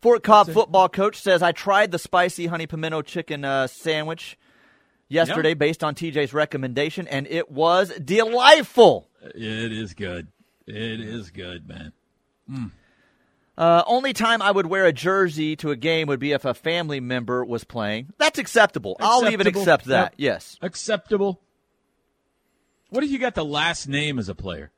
Fort 0.00 0.22
Cobb 0.22 0.50
football 0.50 0.88
coach 0.88 1.20
says, 1.20 1.42
I 1.42 1.52
tried 1.52 1.90
the 1.90 1.98
spicy 1.98 2.46
honey 2.46 2.66
pimento 2.66 3.02
chicken 3.02 3.44
uh, 3.44 3.66
sandwich 3.66 4.38
yesterday 5.08 5.54
based 5.54 5.82
on 5.84 5.94
TJ's 5.94 6.32
recommendation, 6.32 7.06
and 7.08 7.26
it 7.26 7.50
was 7.50 7.90
delightful. 7.98 9.08
It 9.22 9.72
is 9.72 9.94
good. 9.94 10.28
It 10.66 11.00
is 11.00 11.30
good, 11.30 11.68
man. 11.68 11.92
Uh, 13.56 13.82
only 13.86 14.12
time 14.12 14.42
I 14.42 14.50
would 14.50 14.66
wear 14.66 14.84
a 14.86 14.92
jersey 14.92 15.56
to 15.56 15.70
a 15.70 15.76
game 15.76 16.08
would 16.08 16.20
be 16.20 16.32
if 16.32 16.44
a 16.44 16.54
family 16.54 17.00
member 17.00 17.44
was 17.44 17.64
playing. 17.64 18.12
That's 18.18 18.38
acceptable. 18.38 18.96
I'll 19.00 19.28
even 19.28 19.46
accept 19.46 19.86
that. 19.86 20.12
Yep. 20.12 20.14
Yes. 20.16 20.58
Acceptable. 20.60 21.40
What 22.90 23.04
if 23.04 23.10
you 23.10 23.18
got 23.18 23.34
the 23.34 23.44
last 23.44 23.88
name 23.88 24.18
as 24.18 24.28
a 24.28 24.34
player? 24.34 24.70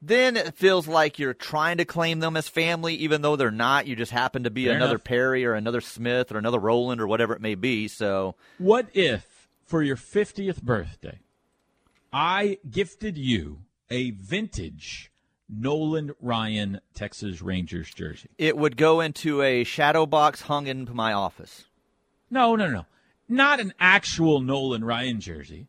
Then 0.00 0.36
it 0.36 0.54
feels 0.54 0.86
like 0.86 1.18
you're 1.18 1.34
trying 1.34 1.78
to 1.78 1.84
claim 1.84 2.20
them 2.20 2.36
as 2.36 2.48
family, 2.48 2.94
even 2.94 3.22
though 3.22 3.36
they're 3.36 3.50
not. 3.50 3.86
You 3.86 3.96
just 3.96 4.12
happen 4.12 4.44
to 4.44 4.50
be 4.50 4.66
Fair 4.66 4.76
another 4.76 4.92
enough. 4.92 5.04
Perry 5.04 5.44
or 5.44 5.54
another 5.54 5.80
Smith 5.80 6.30
or 6.32 6.38
another 6.38 6.58
Roland 6.58 7.00
or 7.00 7.06
whatever 7.06 7.34
it 7.34 7.40
may 7.40 7.54
be. 7.56 7.88
So, 7.88 8.34
What 8.58 8.86
if, 8.94 9.48
for 9.64 9.82
your 9.82 9.96
50th 9.96 10.62
birthday, 10.62 11.18
I 12.12 12.58
gifted 12.70 13.18
you 13.18 13.58
a 13.90 14.10
vintage 14.12 15.10
Nolan 15.48 16.12
Ryan 16.20 16.80
Texas 16.94 17.42
Rangers 17.42 17.92
jersey? 17.92 18.28
it 18.38 18.56
would 18.56 18.76
go 18.76 19.00
into 19.00 19.42
a 19.42 19.64
shadow 19.64 20.06
box 20.06 20.42
hung 20.42 20.66
in 20.66 20.88
my 20.92 21.12
office. 21.12 21.64
No, 22.30 22.54
no, 22.54 22.68
no. 22.70 22.86
Not 23.28 23.58
an 23.60 23.72
actual 23.80 24.40
Nolan 24.40 24.84
Ryan 24.84 25.20
jersey. 25.20 25.66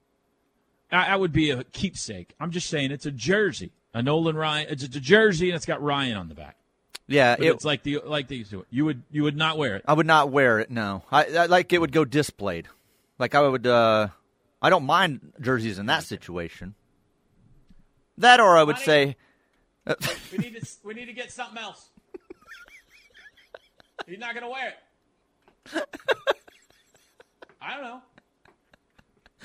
I 0.91 1.15
would 1.15 1.31
be 1.31 1.51
a 1.51 1.63
keepsake. 1.65 2.33
I'm 2.39 2.51
just 2.51 2.67
saying 2.67 2.91
it's 2.91 3.05
a 3.05 3.11
jersey. 3.11 3.71
A 3.93 4.01
Nolan 4.01 4.35
Ryan. 4.35 4.67
It's 4.69 4.83
a 4.83 4.87
jersey 4.87 5.49
and 5.49 5.55
it's 5.55 5.65
got 5.65 5.81
Ryan 5.81 6.17
on 6.17 6.29
the 6.29 6.35
back. 6.35 6.55
Yeah, 7.07 7.35
it, 7.39 7.45
it's 7.45 7.65
like 7.65 7.81
the 7.81 8.01
like 8.05 8.27
these. 8.27 8.53
You 8.69 8.85
would 8.85 9.01
you 9.09 9.23
would 9.23 9.35
not 9.35 9.57
wear 9.57 9.75
it. 9.75 9.83
I 9.87 9.93
would 9.93 10.05
not 10.05 10.29
wear 10.31 10.59
it. 10.59 10.69
No, 10.69 11.03
I, 11.11 11.25
I 11.25 11.45
like 11.47 11.73
it 11.73 11.79
would 11.81 11.91
go 11.91 12.05
displayed. 12.05 12.67
Like 13.17 13.33
I 13.35 13.41
would. 13.41 13.65
uh 13.65 14.09
I 14.61 14.69
don't 14.69 14.85
mind 14.85 15.33
jerseys 15.39 15.79
in 15.79 15.85
that 15.87 16.03
situation. 16.03 16.75
That 18.17 18.41
or 18.41 18.57
I 18.57 18.63
would 18.63 18.77
say, 18.77 19.15
We 20.31 20.37
need 20.37 20.55
to 20.61 20.67
we 20.83 20.93
need 20.93 21.05
to 21.05 21.13
get 21.13 21.31
something 21.31 21.57
else. 21.57 21.89
He's 24.05 24.19
not 24.19 24.33
gonna 24.33 24.49
wear 24.49 24.73
it. 25.73 25.83
I 27.61 27.73
don't 27.75 27.83
know. 27.83 28.01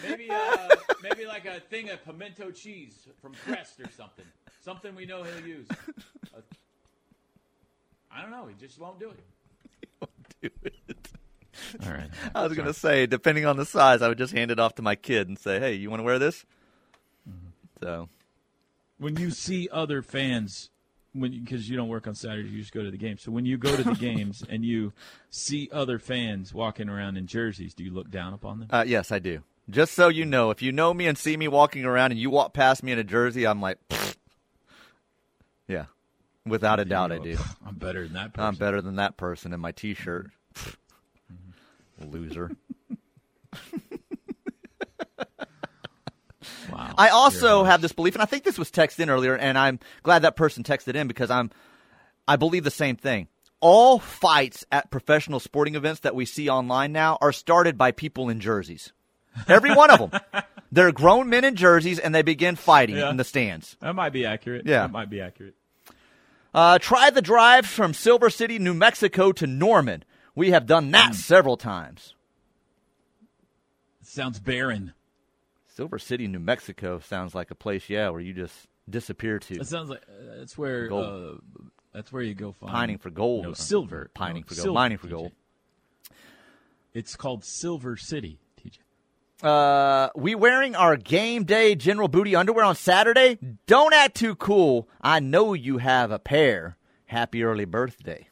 Maybe 0.03 0.31
uh, 0.31 0.69
maybe 1.03 1.27
like 1.27 1.47
a 1.47 1.61
thing 1.61 1.91
of 1.91 2.05
pimento 2.05 2.51
cheese 2.51 3.07
from 3.21 3.35
Crest 3.45 3.81
or 3.81 3.91
something. 3.97 4.25
Something 4.63 4.95
we 4.95 5.07
know 5.07 5.23
he'll 5.23 5.47
use. 5.47 5.67
Uh, 5.71 6.41
I 8.11 8.23
don't 8.23 8.31
know. 8.31 8.47
He 8.47 8.55
just 8.55 8.79
won't 8.79 8.99
do 8.99 9.11
it. 9.11 9.25
He 9.81 9.89
won't 10.01 10.35
do 10.41 10.51
it. 10.87 11.09
All 11.85 11.93
right. 11.93 12.11
I 12.35 12.47
was 12.47 12.57
going 12.57 12.67
to 12.67 12.75
say, 12.75 13.07
depending 13.07 13.47
on 13.47 13.57
the 13.57 13.65
size, 13.65 14.03
I 14.03 14.09
would 14.09 14.19
just 14.19 14.33
hand 14.33 14.51
it 14.51 14.59
off 14.59 14.75
to 14.77 14.83
my 14.83 14.97
kid 14.97 15.29
and 15.29 15.39
say, 15.39 15.61
"Hey, 15.61 15.75
you 15.75 15.91
want 15.91 16.01
to 16.01 16.05
wear 16.05 16.19
this?" 16.19 16.45
So 17.81 18.09
when 18.99 19.17
you 19.17 19.31
see 19.31 19.69
other 19.71 20.03
fans 20.03 20.71
when 21.13 21.31
because 21.45 21.69
you 21.69 21.77
don't 21.77 21.89
work 21.89 22.07
on 22.07 22.15
Saturdays, 22.15 22.53
you 22.53 22.61
just 22.61 22.73
go 22.73 22.83
to 22.83 22.91
the 22.91 22.97
games. 22.97 23.23
So 23.23 23.31
when 23.31 23.47
you 23.47 23.57
go 23.57 23.75
to 23.75 23.83
the 23.83 23.95
games 23.99 24.43
and 24.49 24.65
you 24.65 24.93
see 25.31 25.69
other 25.73 25.99
fans 25.99 26.53
walking 26.53 26.89
around 26.89 27.17
in 27.17 27.27
jerseys, 27.27 27.75
do 27.75 27.85
you 27.85 27.93
look 27.93 28.11
down 28.11 28.35
upon 28.35 28.59
them? 28.59 28.69
Uh, 28.71 28.85
yes, 28.87 29.13
I 29.13 29.19
do. 29.19 29.43
Just 29.71 29.95
so 29.95 30.09
you 30.09 30.27
know, 30.27 30.51
if 30.51 30.61
you 30.61 30.73
know 30.73 30.93
me 30.93 31.07
and 31.07 31.17
see 31.17 31.37
me 31.37 31.49
walking 31.49 31.85
around 31.85 32.11
and 32.13 32.21
you 32.21 32.29
walk 32.31 32.53
past 32.53 32.83
me 32.83 32.93
in 32.93 32.99
a 32.99 33.05
jersey, 33.05 33.47
I'm 33.47 33.61
like, 33.63 33.79
"Pfft." 33.89 34.17
yeah, 35.67 35.87
without 36.47 36.81
a 36.81 36.85
doubt, 36.85 37.13
I 37.13 37.19
do. 37.19 37.39
I'm 37.67 37.77
better 37.77 38.05
than 38.05 38.13
that 38.15 38.35
person. 38.35 38.47
I'm 38.47 38.57
better 38.57 38.83
than 38.83 38.97
that 38.97 39.17
person 39.17 39.55
in 39.55 39.61
my 39.61 39.73
T-shirt. 39.73 40.31
Mm-hmm. 40.55 42.11
Loser. 42.11 42.51
wow. 46.71 46.95
I 46.99 47.09
also 47.09 47.59
You're 47.59 47.67
have 47.67 47.81
this 47.81 47.93
belief, 47.93 48.15
and 48.15 48.23
I 48.23 48.27
think 48.27 48.45
this 48.45 48.59
was 48.59 48.71
texted 48.71 49.01
in 49.01 49.09
earlier, 49.11 49.35
and 49.37 49.57
I'm 49.57 49.79
glad 50.03 50.23
that 50.23 50.37
person 50.37 50.63
texted 50.63 50.95
in 50.95 51.09
because 51.09 51.31
I'm, 51.31 51.51
I 52.29 52.37
believe 52.37 52.65
the 52.65 52.71
same 52.71 52.97
thing. 52.97 53.29
All 53.61 53.99
fights 53.99 54.67
at 54.71 54.91
professional 54.91 55.41
sporting 55.41 55.75
events 55.75 56.01
that 56.01 56.15
we 56.15 56.27
see 56.27 56.51
online 56.51 56.93
now 56.93 57.17
are 57.23 57.33
started 57.33 57.79
by 57.79 57.93
people 57.93 58.29
in 58.29 58.41
jerseys. 58.41 58.93
Every 59.49 59.75
one 59.75 59.91
of 59.91 60.11
them. 60.11 60.21
They're 60.73 60.93
grown 60.93 61.29
men 61.29 61.45
in 61.45 61.55
jerseys, 61.57 61.99
and 61.99 62.15
they 62.15 62.23
begin 62.23 62.57
fighting 62.57 62.97
Yeah. 62.97 63.11
in 63.11 63.17
the 63.17 63.25
stands. 63.25 63.77
That 63.81 63.95
might 63.95 64.13
be 64.13 64.27
accurate. 64.27 64.67
Yeah. 64.67 64.81
That 64.83 64.91
might 64.93 65.11
be 65.11 65.21
accurate. 65.21 65.55
Uh, 66.53 66.79
try 66.79 67.11
the 67.11 67.23
drive 67.23 67.67
from 67.67 67.95
Silver 67.95 68.31
City, 68.31 68.59
New 68.59 68.75
Mexico 68.75 69.33
to 69.33 69.47
Norman. 69.47 70.05
We 70.35 70.51
have 70.51 70.67
done 70.67 70.91
that 70.93 71.09
Hmm. 71.09 71.13
several 71.15 71.57
times. 71.57 72.15
Sounds 74.03 74.39
barren. 74.39 74.93
Silver 75.67 75.99
City, 75.99 76.29
New 76.29 76.39
Mexico 76.39 77.01
sounds 77.01 77.35
like 77.35 77.51
a 77.51 77.55
place, 77.57 77.89
yeah, 77.91 78.09
where 78.11 78.21
you 78.21 78.33
just 78.33 78.69
disappear 78.89 79.39
to. 79.41 79.55
That 79.59 79.65
sounds 79.67 79.91
like 79.91 80.03
uh, 80.09 80.37
that's 80.39 80.57
where 80.57 80.93
uh, 80.93 81.33
that's 81.93 82.13
where 82.13 82.23
you 82.23 82.35
go 82.35 82.53
find 82.53 82.71
Pining 82.73 82.99
for 82.99 83.11
gold. 83.11 83.45
No, 83.45 83.51
or 83.51 83.55
silver. 83.57 84.11
Pining 84.15 84.43
No, 84.43 84.49
for 84.49 84.55
gold. 84.55 84.63
silver, 84.65 84.75
Mining 84.75 84.99
for 84.99 85.09
gold. 85.09 85.33
It's 86.93 87.17
called 87.17 87.45
Silver 87.45 87.97
City. 87.97 88.39
Uh, 89.43 90.09
we 90.15 90.35
wearing 90.35 90.75
our 90.77 90.97
game 90.97 91.45
day 91.45 91.75
General 91.75 92.09
Booty 92.09 92.35
underwear 92.37 92.65
on 92.65 92.77
Saturday? 92.77 93.39
Don't 93.67 93.93
act 93.93 94.17
too 94.17 94.35
cool. 94.35 94.89
I 95.01 95.21
know 95.21 95.53
you 95.55 95.79
have 95.79 96.11
a 96.11 96.19
pair. 96.19 96.77
Happy 97.07 97.43
early 97.43 97.65
birthday. 97.65 98.29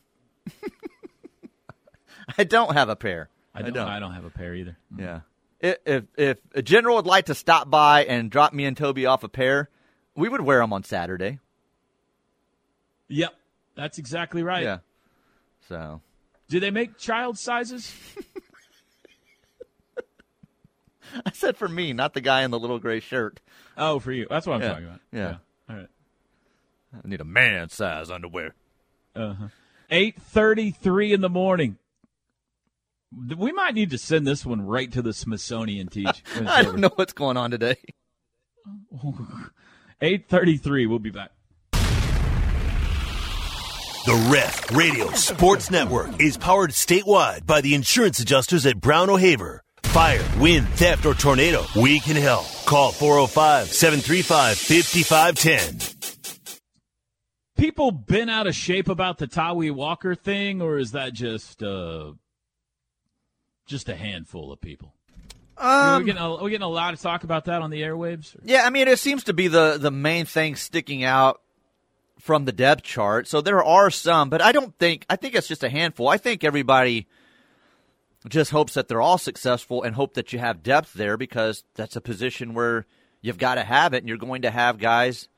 I 2.39 2.45
don't 2.45 2.75
have 2.75 2.89
a 2.89 2.97
pair. 2.97 3.29
I 3.55 3.63
don't. 3.63 3.77
I 3.77 4.01
don't, 4.01 4.15
have 4.15 4.25
a 4.25 4.31
pair 4.31 4.55
either. 4.55 4.79
Yeah. 4.97 5.21
If, 5.61 5.77
if 5.85 6.05
if 6.17 6.39
a 6.55 6.63
general 6.63 6.97
would 6.97 7.07
like 7.07 7.27
to 7.27 7.35
stop 7.35 7.69
by 7.69 8.05
and 8.05 8.31
drop 8.31 8.53
me 8.53 8.65
and 8.65 8.77
Toby 8.77 9.05
off 9.05 9.23
a 9.23 9.29
pair, 9.29 9.69
we 10.17 10.29
would 10.29 10.41
wear 10.41 10.61
them 10.61 10.73
on 10.73 10.85
Saturday. 10.85 11.39
Yep, 13.09 13.35
that's 13.77 13.99
exactly 13.99 14.43
right. 14.43 14.63
Yeah. 14.63 14.79
So 15.69 16.01
Do 16.49 16.61
they 16.61 16.71
make 16.71 16.97
child 16.97 17.39
sizes? 17.39 17.95
I 21.27 21.33
said 21.33 21.57
for 21.57 21.69
me, 21.69 21.93
not 21.93 22.15
the 22.15 22.21
guy 22.21 22.43
in 22.43 22.51
the 22.51 22.59
little 22.59 22.79
gray 22.79 23.01
shirt. 23.01 23.41
Oh, 23.77 23.99
for 23.99 24.13
you. 24.13 24.27
That's 24.31 24.47
what 24.47 24.55
I'm 24.57 24.63
Yeah. 24.63 24.69
talking 24.69 24.85
about. 24.87 25.01
Yeah. 25.13 25.37
All 25.69 25.77
right. 25.77 25.89
I 27.05 27.09
need 27.09 27.21
a 27.21 27.25
man 27.25 27.69
size 27.71 28.11
underwear. 28.11 28.55
Uh 29.17 29.35
huh. 29.35 29.49
Eight 29.91 30.21
thirty-three 30.21 31.13
in 31.13 31.21
the 31.21 31.29
morning. 31.29 31.79
We 33.37 33.53
might 33.53 33.75
need 33.75 33.91
to 33.91 33.99
send 33.99 34.27
this 34.27 34.45
one 34.47 34.63
right 34.67 34.91
to 34.93 35.03
the 35.03 35.13
Smithsonian. 35.13 35.89
Teach. 35.89 36.23
I 36.47 36.63
don't 36.63 36.79
know 36.81 36.91
what's 36.95 37.13
going 37.13 37.37
on 37.37 37.51
today. 37.51 37.77
Eight 40.01 40.29
thirty-three. 40.29 40.87
We'll 40.87 40.99
be 40.99 41.11
back. 41.11 41.31
The 44.05 44.31
Ref 44.33 44.73
Radio 44.73 45.11
Sports 45.13 45.71
Network 45.71 46.21
is 46.21 46.37
powered 46.37 46.71
statewide 46.71 47.47
by 47.47 47.61
the 47.61 47.75
insurance 47.77 48.19
adjusters 48.19 48.67
at 48.67 48.81
Brown 48.81 49.09
O'Haver. 49.11 49.63
Fire, 49.93 50.25
wind, 50.39 50.67
theft, 50.71 51.05
or 51.05 51.13
tornado, 51.13 51.67
we 51.77 52.01
can 52.01 52.17
help. 52.17 52.47
Call 52.65 52.93
405 52.93 53.69
735 53.69 54.57
5510. 54.57 56.17
People 57.59 57.93
been 57.93 58.31
out 58.31 58.47
of 58.47 58.55
shape 58.55 58.89
about 58.89 59.19
the 59.19 59.27
Tawee 59.27 59.71
Walker 59.71 60.15
thing, 60.15 60.63
or 60.63 60.79
is 60.79 60.93
that 60.93 61.13
just 61.13 61.63
uh, 61.63 62.13
just 63.67 63.91
a 63.91 63.95
handful 63.95 64.51
of 64.51 64.63
people? 64.63 64.95
Are 65.59 65.99
we 65.99 66.07
getting 66.07 66.23
a, 66.23 66.37
are 66.37 66.43
we 66.43 66.53
getting 66.53 66.65
a 66.65 66.69
lot 66.69 66.95
of 66.95 67.01
talk 67.03 67.25
about 67.25 67.45
that 67.45 67.61
on 67.61 67.69
the 67.69 67.83
airwaves? 67.83 68.35
Yeah, 68.45 68.63
I 68.65 68.71
mean, 68.71 68.89
it 68.89 68.99
seems 68.99 69.25
to 69.25 69.35
be 69.35 69.49
the 69.49 69.77
the 69.79 69.91
main 69.91 70.25
thing 70.25 70.57
sticking 70.57 71.05
out 71.05 71.43
from 72.19 72.47
the 72.47 72.53
depth 72.53 72.85
chart. 72.85 73.29
So 73.29 73.43
there 73.43 73.63
are 73.63 73.91
some, 73.91 74.31
but 74.31 74.41
I 74.41 74.53
don't 74.53 74.75
think 74.79 75.05
I 75.11 75.17
think 75.17 75.35
it's 75.35 75.49
just 75.49 75.63
a 75.63 75.69
handful. 75.69 76.09
I 76.09 76.17
think 76.17 76.45
everybody 76.45 77.09
just 78.29 78.51
hopes 78.51 78.75
that 78.75 78.89
they're 78.89 79.01
all 79.01 79.19
successful 79.19 79.83
and 79.83 79.95
hope 79.95 80.15
that 80.15 80.33
you 80.33 80.39
have 80.39 80.63
depth 80.63 80.93
there 80.93 81.17
because 81.17 81.65
that's 81.75 81.97
a 81.97 82.01
position 82.01 82.55
where 82.55 82.87
you've 83.21 83.39
got 83.39 83.57
to 83.57 83.65
have 83.65 83.95
it 83.95 83.99
and 83.99 84.09
you're 84.09 84.19
going 84.19 84.43
to 84.43 84.51
have 84.51 84.79
guys 84.79 85.29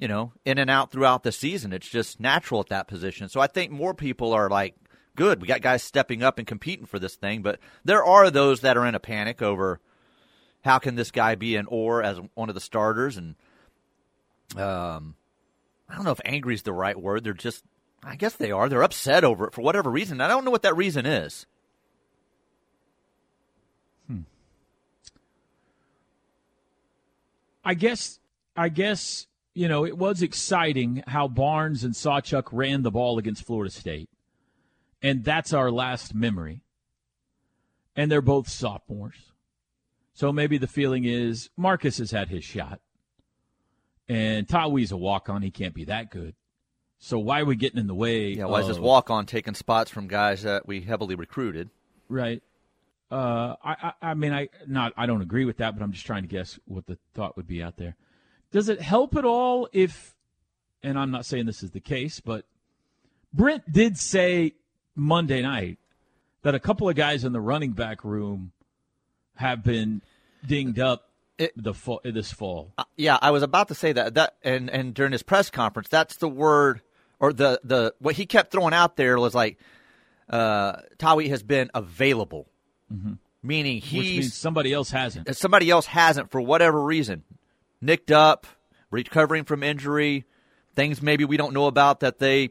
you 0.00 0.08
know, 0.08 0.32
in 0.46 0.56
and 0.56 0.70
out 0.70 0.90
throughout 0.90 1.22
the 1.24 1.30
season. 1.30 1.74
It's 1.74 1.88
just 1.88 2.20
natural 2.20 2.62
at 2.62 2.68
that 2.68 2.88
position. 2.88 3.28
So 3.28 3.38
I 3.38 3.46
think 3.46 3.70
more 3.70 3.92
people 3.92 4.32
are 4.32 4.48
like, 4.48 4.74
good, 5.14 5.42
we 5.42 5.46
got 5.46 5.60
guys 5.60 5.82
stepping 5.82 6.22
up 6.22 6.38
and 6.38 6.46
competing 6.46 6.86
for 6.86 6.98
this 6.98 7.16
thing. 7.16 7.42
But 7.42 7.60
there 7.84 8.02
are 8.02 8.30
those 8.30 8.62
that 8.62 8.78
are 8.78 8.86
in 8.86 8.94
a 8.94 8.98
panic 8.98 9.42
over 9.42 9.78
how 10.64 10.78
can 10.78 10.94
this 10.94 11.10
guy 11.10 11.34
be 11.34 11.54
an 11.56 11.66
or 11.68 12.02
as 12.02 12.18
one 12.32 12.48
of 12.48 12.54
the 12.54 12.62
starters. 12.62 13.18
And 13.18 13.34
um, 14.56 15.16
I 15.86 15.96
don't 15.96 16.04
know 16.04 16.12
if 16.12 16.20
angry 16.24 16.54
is 16.54 16.62
the 16.62 16.72
right 16.72 16.98
word. 16.98 17.22
They're 17.22 17.34
just, 17.34 17.62
I 18.02 18.16
guess 18.16 18.36
they 18.36 18.52
are. 18.52 18.70
They're 18.70 18.82
upset 18.82 19.22
over 19.22 19.48
it 19.48 19.52
for 19.52 19.60
whatever 19.60 19.90
reason. 19.90 20.22
I 20.22 20.28
don't 20.28 20.46
know 20.46 20.50
what 20.50 20.62
that 20.62 20.78
reason 20.78 21.04
is. 21.04 21.44
I 27.64 27.74
guess 27.74 28.18
I 28.56 28.68
guess 28.68 29.26
you 29.54 29.68
know 29.68 29.84
it 29.84 29.96
was 29.96 30.22
exciting 30.22 31.02
how 31.06 31.28
Barnes 31.28 31.84
and 31.84 31.94
Sawchuk 31.94 32.48
ran 32.52 32.82
the 32.82 32.90
ball 32.90 33.18
against 33.18 33.44
Florida 33.44 33.70
State, 33.72 34.08
and 35.02 35.24
that's 35.24 35.52
our 35.52 35.70
last 35.70 36.14
memory. 36.14 36.62
And 37.96 38.10
they're 38.10 38.22
both 38.22 38.48
sophomores, 38.48 39.32
so 40.14 40.32
maybe 40.32 40.58
the 40.58 40.66
feeling 40.66 41.04
is 41.04 41.50
Marcus 41.56 41.98
has 41.98 42.12
had 42.12 42.28
his 42.28 42.44
shot, 42.44 42.80
and 44.08 44.46
Tawee's 44.46 44.92
a 44.92 44.96
walk 44.96 45.28
on. 45.28 45.42
He 45.42 45.50
can't 45.50 45.74
be 45.74 45.84
that 45.84 46.10
good. 46.10 46.34
So 46.98 47.18
why 47.18 47.40
are 47.40 47.46
we 47.46 47.56
getting 47.56 47.80
in 47.80 47.86
the 47.86 47.94
way? 47.94 48.34
Yeah, 48.34 48.44
why 48.44 48.60
is 48.60 48.68
this 48.68 48.78
walk 48.78 49.08
on 49.10 49.24
taking 49.24 49.54
spots 49.54 49.90
from 49.90 50.06
guys 50.06 50.42
that 50.42 50.68
we 50.68 50.82
heavily 50.82 51.14
recruited? 51.14 51.70
Right. 52.08 52.42
Uh, 53.10 53.56
I, 53.64 53.92
I, 54.02 54.10
I 54.10 54.14
mean, 54.14 54.32
I 54.32 54.48
not, 54.66 54.92
I 54.96 55.06
don't 55.06 55.22
agree 55.22 55.44
with 55.44 55.56
that, 55.58 55.76
but 55.76 55.82
I'm 55.82 55.92
just 55.92 56.06
trying 56.06 56.22
to 56.22 56.28
guess 56.28 56.58
what 56.66 56.86
the 56.86 56.96
thought 57.14 57.36
would 57.36 57.46
be 57.48 57.62
out 57.62 57.76
there. 57.76 57.96
Does 58.52 58.68
it 58.68 58.80
help 58.80 59.16
at 59.16 59.24
all 59.24 59.68
if, 59.72 60.14
and 60.82 60.98
I'm 60.98 61.10
not 61.10 61.26
saying 61.26 61.46
this 61.46 61.62
is 61.62 61.70
the 61.72 61.80
case, 61.80 62.20
but 62.20 62.44
Brent 63.32 63.70
did 63.70 63.98
say 63.98 64.54
Monday 64.94 65.42
night 65.42 65.78
that 66.42 66.54
a 66.54 66.60
couple 66.60 66.88
of 66.88 66.94
guys 66.96 67.24
in 67.24 67.32
the 67.32 67.40
running 67.40 67.72
back 67.72 68.04
room 68.04 68.52
have 69.36 69.62
been 69.64 70.02
dinged 70.46 70.78
up 70.78 71.10
It- 71.38 71.52
the 71.56 71.74
fall, 71.74 72.00
this 72.04 72.32
fall. 72.32 72.72
Uh, 72.78 72.84
yeah, 72.96 73.18
I 73.20 73.30
was 73.30 73.42
about 73.42 73.68
to 73.68 73.74
say 73.74 73.92
that. 73.92 74.14
That 74.14 74.36
and 74.42 74.68
and 74.70 74.94
during 74.94 75.12
his 75.12 75.22
press 75.22 75.50
conference, 75.50 75.88
that's 75.88 76.16
the 76.16 76.28
word 76.28 76.80
or 77.18 77.32
the 77.32 77.60
the 77.64 77.94
what 77.98 78.16
he 78.16 78.26
kept 78.26 78.52
throwing 78.52 78.74
out 78.74 78.96
there 78.96 79.18
was 79.18 79.34
like, 79.34 79.58
uh, 80.28 80.76
Tawee 80.98 81.28
has 81.28 81.42
been 81.42 81.70
available, 81.74 82.49
Mm-hmm. 82.92 83.12
meaning 83.42 83.80
which 83.80 83.92
means 83.92 84.34
somebody 84.34 84.72
else 84.72 84.90
hasn't. 84.90 85.36
somebody 85.36 85.70
else 85.70 85.86
hasn't 85.86 86.30
for 86.30 86.40
whatever 86.40 86.82
reason, 86.82 87.22
nicked 87.80 88.10
up, 88.10 88.46
recovering 88.90 89.44
from 89.44 89.62
injury, 89.62 90.24
things 90.74 91.00
maybe 91.00 91.24
we 91.24 91.36
don't 91.36 91.52
know 91.54 91.66
about 91.66 92.00
that 92.00 92.18
they 92.18 92.50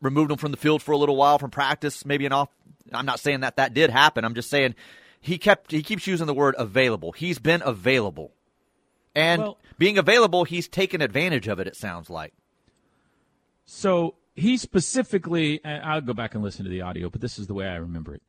removed 0.00 0.30
him 0.30 0.36
from 0.38 0.50
the 0.50 0.56
field 0.56 0.82
for 0.82 0.92
a 0.92 0.96
little 0.96 1.16
while 1.16 1.38
from 1.38 1.50
practice, 1.50 2.04
maybe 2.04 2.26
an 2.26 2.32
off. 2.32 2.48
I'm 2.92 3.06
not 3.06 3.20
saying 3.20 3.40
that 3.40 3.56
that 3.56 3.74
did 3.74 3.90
happen. 3.90 4.24
I'm 4.24 4.34
just 4.34 4.50
saying 4.50 4.74
he 5.20 5.38
kept 5.38 5.70
he 5.70 5.82
keeps 5.82 6.06
using 6.06 6.26
the 6.26 6.34
word 6.34 6.54
available. 6.58 7.12
He's 7.12 7.38
been 7.38 7.62
available, 7.64 8.32
and 9.14 9.42
Well- 9.42 9.58
being 9.78 9.98
available, 9.98 10.44
he's 10.44 10.68
taken 10.68 11.00
advantage 11.02 11.48
of 11.48 11.60
it. 11.60 11.66
It 11.66 11.76
sounds 11.76 12.08
like. 12.10 12.32
So 13.66 14.14
he 14.34 14.56
specifically, 14.56 15.64
I'll 15.64 16.00
go 16.00 16.12
back 16.12 16.34
and 16.34 16.42
listen 16.42 16.64
to 16.64 16.70
the 16.70 16.82
audio, 16.82 17.10
but 17.10 17.20
this 17.20 17.38
is 17.38 17.46
the 17.46 17.54
way 17.54 17.66
I 17.66 17.76
remember 17.76 18.14
it. 18.14 18.22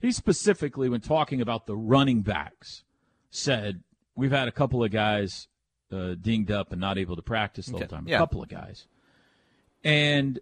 He 0.00 0.12
specifically, 0.12 0.88
when 0.88 1.00
talking 1.00 1.40
about 1.40 1.66
the 1.66 1.76
running 1.76 2.22
backs, 2.22 2.84
said, 3.30 3.82
We've 4.14 4.30
had 4.30 4.48
a 4.48 4.52
couple 4.52 4.82
of 4.82 4.90
guys 4.90 5.46
uh, 5.92 6.14
dinged 6.20 6.50
up 6.50 6.72
and 6.72 6.80
not 6.80 6.96
able 6.96 7.16
to 7.16 7.22
practice 7.22 7.66
the 7.66 7.72
whole 7.72 7.82
Okay, 7.82 7.88
time. 7.94 8.08
yeah. 8.08 8.16
A 8.16 8.18
couple 8.18 8.42
of 8.42 8.48
guys. 8.48 8.86
And 9.84 10.40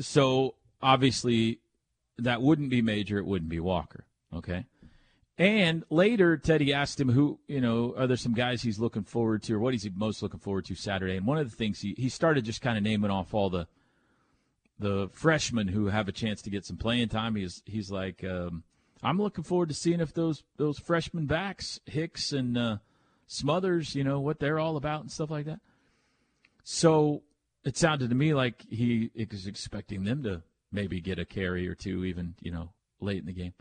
so 0.00 0.56
obviously 0.82 1.60
that 2.18 2.42
wouldn't 2.42 2.70
be 2.70 2.82
Major, 2.82 3.18
it 3.18 3.24
wouldn't 3.26 3.50
be 3.50 3.60
Walker. 3.60 4.04
Okay. 4.34 4.66
And 5.38 5.84
later, 5.90 6.36
Teddy 6.36 6.72
asked 6.72 7.00
him 7.00 7.10
who, 7.10 7.40
you 7.48 7.60
know, 7.60 7.94
are 7.96 8.06
there 8.06 8.16
some 8.16 8.34
guys 8.34 8.62
he's 8.62 8.78
looking 8.78 9.02
forward 9.02 9.42
to 9.44 9.54
or 9.54 9.58
what 9.58 9.74
he's 9.74 9.88
most 9.94 10.22
looking 10.22 10.38
forward 10.40 10.64
to 10.66 10.74
Saturday? 10.74 11.16
And 11.16 11.26
one 11.26 11.38
of 11.38 11.50
the 11.50 11.56
things 11.56 11.80
he, 11.80 11.94
he 11.96 12.08
started 12.08 12.44
just 12.44 12.60
kind 12.60 12.76
of 12.76 12.82
naming 12.84 13.10
off 13.10 13.32
all 13.34 13.50
the 13.50 13.66
the 14.78 15.08
freshmen 15.12 15.68
who 15.68 15.86
have 15.86 16.08
a 16.08 16.12
chance 16.12 16.42
to 16.42 16.50
get 16.50 16.64
some 16.64 16.76
playing 16.76 17.08
time. 17.08 17.36
He's 17.36 17.62
he's 17.64 17.90
like, 17.90 18.22
um, 18.24 18.62
I'm 19.04 19.18
looking 19.18 19.44
forward 19.44 19.68
to 19.68 19.74
seeing 19.74 20.00
if 20.00 20.14
those 20.14 20.42
those 20.56 20.78
freshman 20.78 21.26
backs, 21.26 21.78
Hicks 21.86 22.32
and 22.32 22.56
uh, 22.56 22.76
Smothers, 23.26 23.94
you 23.94 24.02
know, 24.04 24.18
what 24.20 24.40
they're 24.40 24.58
all 24.58 24.76
about 24.76 25.02
and 25.02 25.12
stuff 25.12 25.30
like 25.30 25.46
that. 25.46 25.60
So 26.62 27.22
it 27.64 27.76
sounded 27.76 28.08
to 28.08 28.16
me 28.16 28.34
like 28.34 28.62
he 28.68 29.10
was 29.30 29.46
expecting 29.46 30.04
them 30.04 30.22
to 30.22 30.42
maybe 30.72 31.00
get 31.00 31.18
a 31.18 31.24
carry 31.24 31.68
or 31.68 31.74
two, 31.74 32.04
even 32.04 32.34
you 32.40 32.50
know, 32.50 32.72
late 33.00 33.18
in 33.18 33.26
the 33.26 33.32
game. 33.32 33.52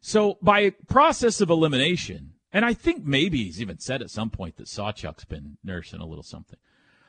So 0.00 0.38
by 0.42 0.70
process 0.88 1.40
of 1.40 1.48
elimination, 1.50 2.34
And 2.52 2.64
I 2.64 2.74
think 2.74 3.04
maybe 3.04 3.44
he's 3.44 3.60
even 3.60 3.78
said 3.78 4.02
at 4.02 4.10
some 4.10 4.28
point 4.28 4.56
that 4.56 4.66
Sawchuk's 4.66 5.24
been 5.24 5.56
nursing 5.64 6.00
a 6.00 6.06
little 6.06 6.22
something. 6.22 6.58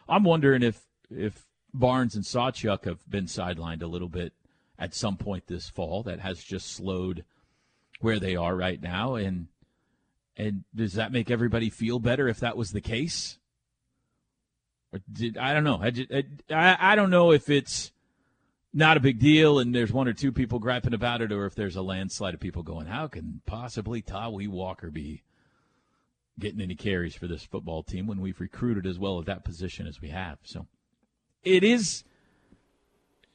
I'm 0.07 0.23
wondering 0.23 0.63
if 0.63 0.85
if 1.09 1.45
Barnes 1.73 2.15
and 2.15 2.23
Sawchuk 2.23 2.85
have 2.85 3.09
been 3.09 3.25
sidelined 3.25 3.83
a 3.83 3.87
little 3.87 4.09
bit 4.09 4.33
at 4.79 4.93
some 4.93 5.17
point 5.17 5.47
this 5.47 5.69
fall. 5.69 6.03
That 6.03 6.19
has 6.21 6.41
just 6.43 6.71
slowed 6.71 7.25
where 8.03 8.19
they 8.19 8.35
are 8.35 8.55
right 8.55 8.81
now. 8.81 9.15
And 9.15 9.47
and 10.35 10.63
does 10.75 10.93
that 10.93 11.11
make 11.11 11.29
everybody 11.29 11.69
feel 11.69 11.99
better 11.99 12.27
if 12.27 12.39
that 12.39 12.57
was 12.57 12.71
the 12.71 12.81
case? 12.81 13.37
Or 14.91 14.99
did, 15.11 15.37
I 15.37 15.53
don't 15.53 15.63
know. 15.63 15.79
I, 15.81 15.89
just, 15.91 16.11
I 16.49 16.77
I 16.79 16.95
don't 16.95 17.09
know 17.09 17.31
if 17.31 17.49
it's 17.49 17.91
not 18.73 18.97
a 18.97 18.99
big 18.99 19.19
deal 19.19 19.59
and 19.59 19.73
there's 19.73 19.93
one 19.93 20.07
or 20.07 20.13
two 20.13 20.31
people 20.31 20.59
griping 20.59 20.93
about 20.93 21.21
it, 21.21 21.31
or 21.31 21.45
if 21.45 21.55
there's 21.55 21.75
a 21.75 21.81
landslide 21.81 22.33
of 22.33 22.39
people 22.39 22.63
going, 22.63 22.87
how 22.87 23.07
can 23.07 23.41
possibly 23.45 24.01
Tawee 24.01 24.47
Walker 24.47 24.89
be 24.89 25.23
getting 26.39 26.61
any 26.61 26.75
carries 26.75 27.15
for 27.15 27.27
this 27.27 27.43
football 27.43 27.83
team 27.83 28.07
when 28.07 28.19
we've 28.19 28.39
recruited 28.39 28.87
as 28.87 28.97
well 28.97 29.19
at 29.19 29.27
that 29.27 29.43
position 29.43 29.85
as 29.85 30.01
we 30.01 30.09
have? 30.09 30.39
So 30.43 30.67
it 31.43 31.63
is 31.63 32.03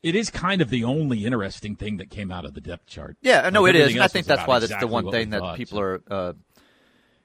it 0.03 0.15
is 0.15 0.31
kind 0.31 0.61
of 0.61 0.71
the 0.71 0.85
only 0.85 1.25
interesting 1.25 1.77
thing 1.77 1.97
that 1.97 2.11
came 2.11 2.31
out 2.31 2.45
of 2.45 2.55
the 2.55 2.61
depth 2.61 2.87
chart. 2.87 3.17
Yeah, 3.21 3.49
no, 3.51 3.63
Like, 3.63 3.75
it 3.75 3.77
is. 3.77 3.99
I 3.99 4.09
think 4.09 4.27
that's 4.27 4.47
why 4.47 4.59
that's 4.59 4.71
exactly 4.71 4.89
the 4.89 4.95
one 4.95 5.11
thing 5.11 5.31
that 5.31 5.41
thought, 5.41 5.57
people 5.57 5.81
are, 5.81 6.03
uh, 6.11 6.33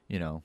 you 0.08 0.20
know, 0.20 0.44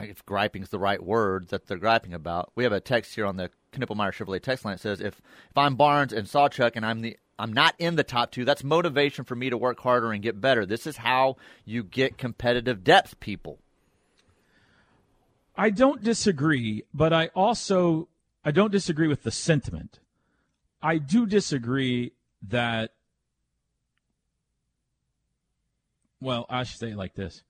if 0.00 0.24
griping 0.26 0.62
is 0.62 0.68
the 0.68 0.78
right 0.78 1.02
word 1.02 1.48
that 1.48 1.66
they're 1.66 1.78
griping 1.78 2.14
about. 2.14 2.52
We 2.54 2.64
have 2.64 2.72
a 2.72 2.80
text 2.80 3.14
here 3.14 3.26
on 3.26 3.36
the 3.36 3.50
Knippelmeyer 3.72 4.12
Chevrolet 4.12 4.42
text 4.42 4.64
line 4.64 4.74
that 4.74 4.80
says, 4.80 5.00
"If 5.00 5.20
if 5.50 5.58
I'm 5.58 5.76
Barnes 5.76 6.12
and 6.12 6.26
Sawchuk 6.26 6.72
and 6.74 6.84
I'm 6.84 7.00
the 7.00 7.16
I'm 7.38 7.52
not 7.52 7.74
in 7.78 7.96
the 7.96 8.04
top 8.04 8.30
two, 8.30 8.44
that's 8.44 8.62
motivation 8.62 9.24
for 9.24 9.34
me 9.34 9.50
to 9.50 9.58
work 9.58 9.80
harder 9.80 10.12
and 10.12 10.22
get 10.22 10.40
better. 10.40 10.64
This 10.64 10.86
is 10.86 10.98
how 10.98 11.36
you 11.64 11.82
get 11.82 12.18
competitive 12.18 12.84
depth, 12.84 13.18
people." 13.20 13.58
I 15.56 15.70
don't 15.70 16.02
disagree, 16.02 16.84
but 16.92 17.12
I 17.12 17.28
also 17.28 18.08
I 18.44 18.50
don't 18.50 18.72
disagree 18.72 19.08
with 19.08 19.22
the 19.22 19.30
sentiment. 19.30 20.00
I 20.84 20.98
do 20.98 21.24
disagree 21.24 22.12
that 22.42 22.92
well, 26.20 26.44
I 26.50 26.64
should 26.64 26.78
say 26.78 26.90
it 26.90 26.96
like 26.96 27.14
this. 27.14 27.42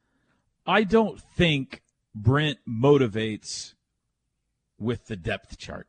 I 0.67 0.85
don't 0.85 1.21
think 1.21 1.83
Brent 2.15 2.59
motivates 2.67 3.75
with 4.79 5.07
the 5.07 5.17
depth 5.17 5.59
chart. 5.59 5.89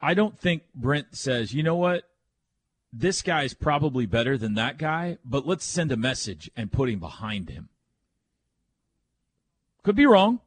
I 0.00 0.14
don't 0.14 0.38
think 0.38 0.62
Brent 0.76 1.16
says, 1.16 1.52
"You 1.52 1.64
know 1.64 1.76
what? 1.76 2.08
This 2.92 3.20
guy's 3.20 3.52
probably 3.52 4.06
better 4.06 4.38
than 4.38 4.54
that 4.54 4.78
guy, 4.78 5.18
but 5.24 5.44
let's 5.44 5.64
send 5.64 5.90
a 5.90 5.96
message 5.96 6.48
and 6.56 6.70
put 6.70 6.88
him 6.88 7.00
behind 7.00 7.50
him." 7.50 7.68
Could 9.82 9.96
be 9.96 10.06
wrong, 10.06 10.40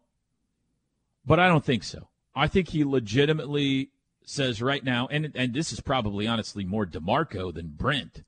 but 1.26 1.38
I 1.38 1.48
don't 1.50 1.66
think 1.66 1.84
so. 1.84 2.08
I 2.34 2.48
think 2.48 2.70
he 2.70 2.86
legitimately 2.86 3.92
says 4.26 4.62
right 4.62 4.84
now, 4.84 5.08
and 5.12 5.32
and 5.36 5.54
this 5.54 5.72
is 5.72 5.80
probably 5.80 6.28
honestly 6.28 6.64
more 6.64 6.86
Demarco 6.86 7.54
than 7.54 7.68
Brent. 7.70 8.24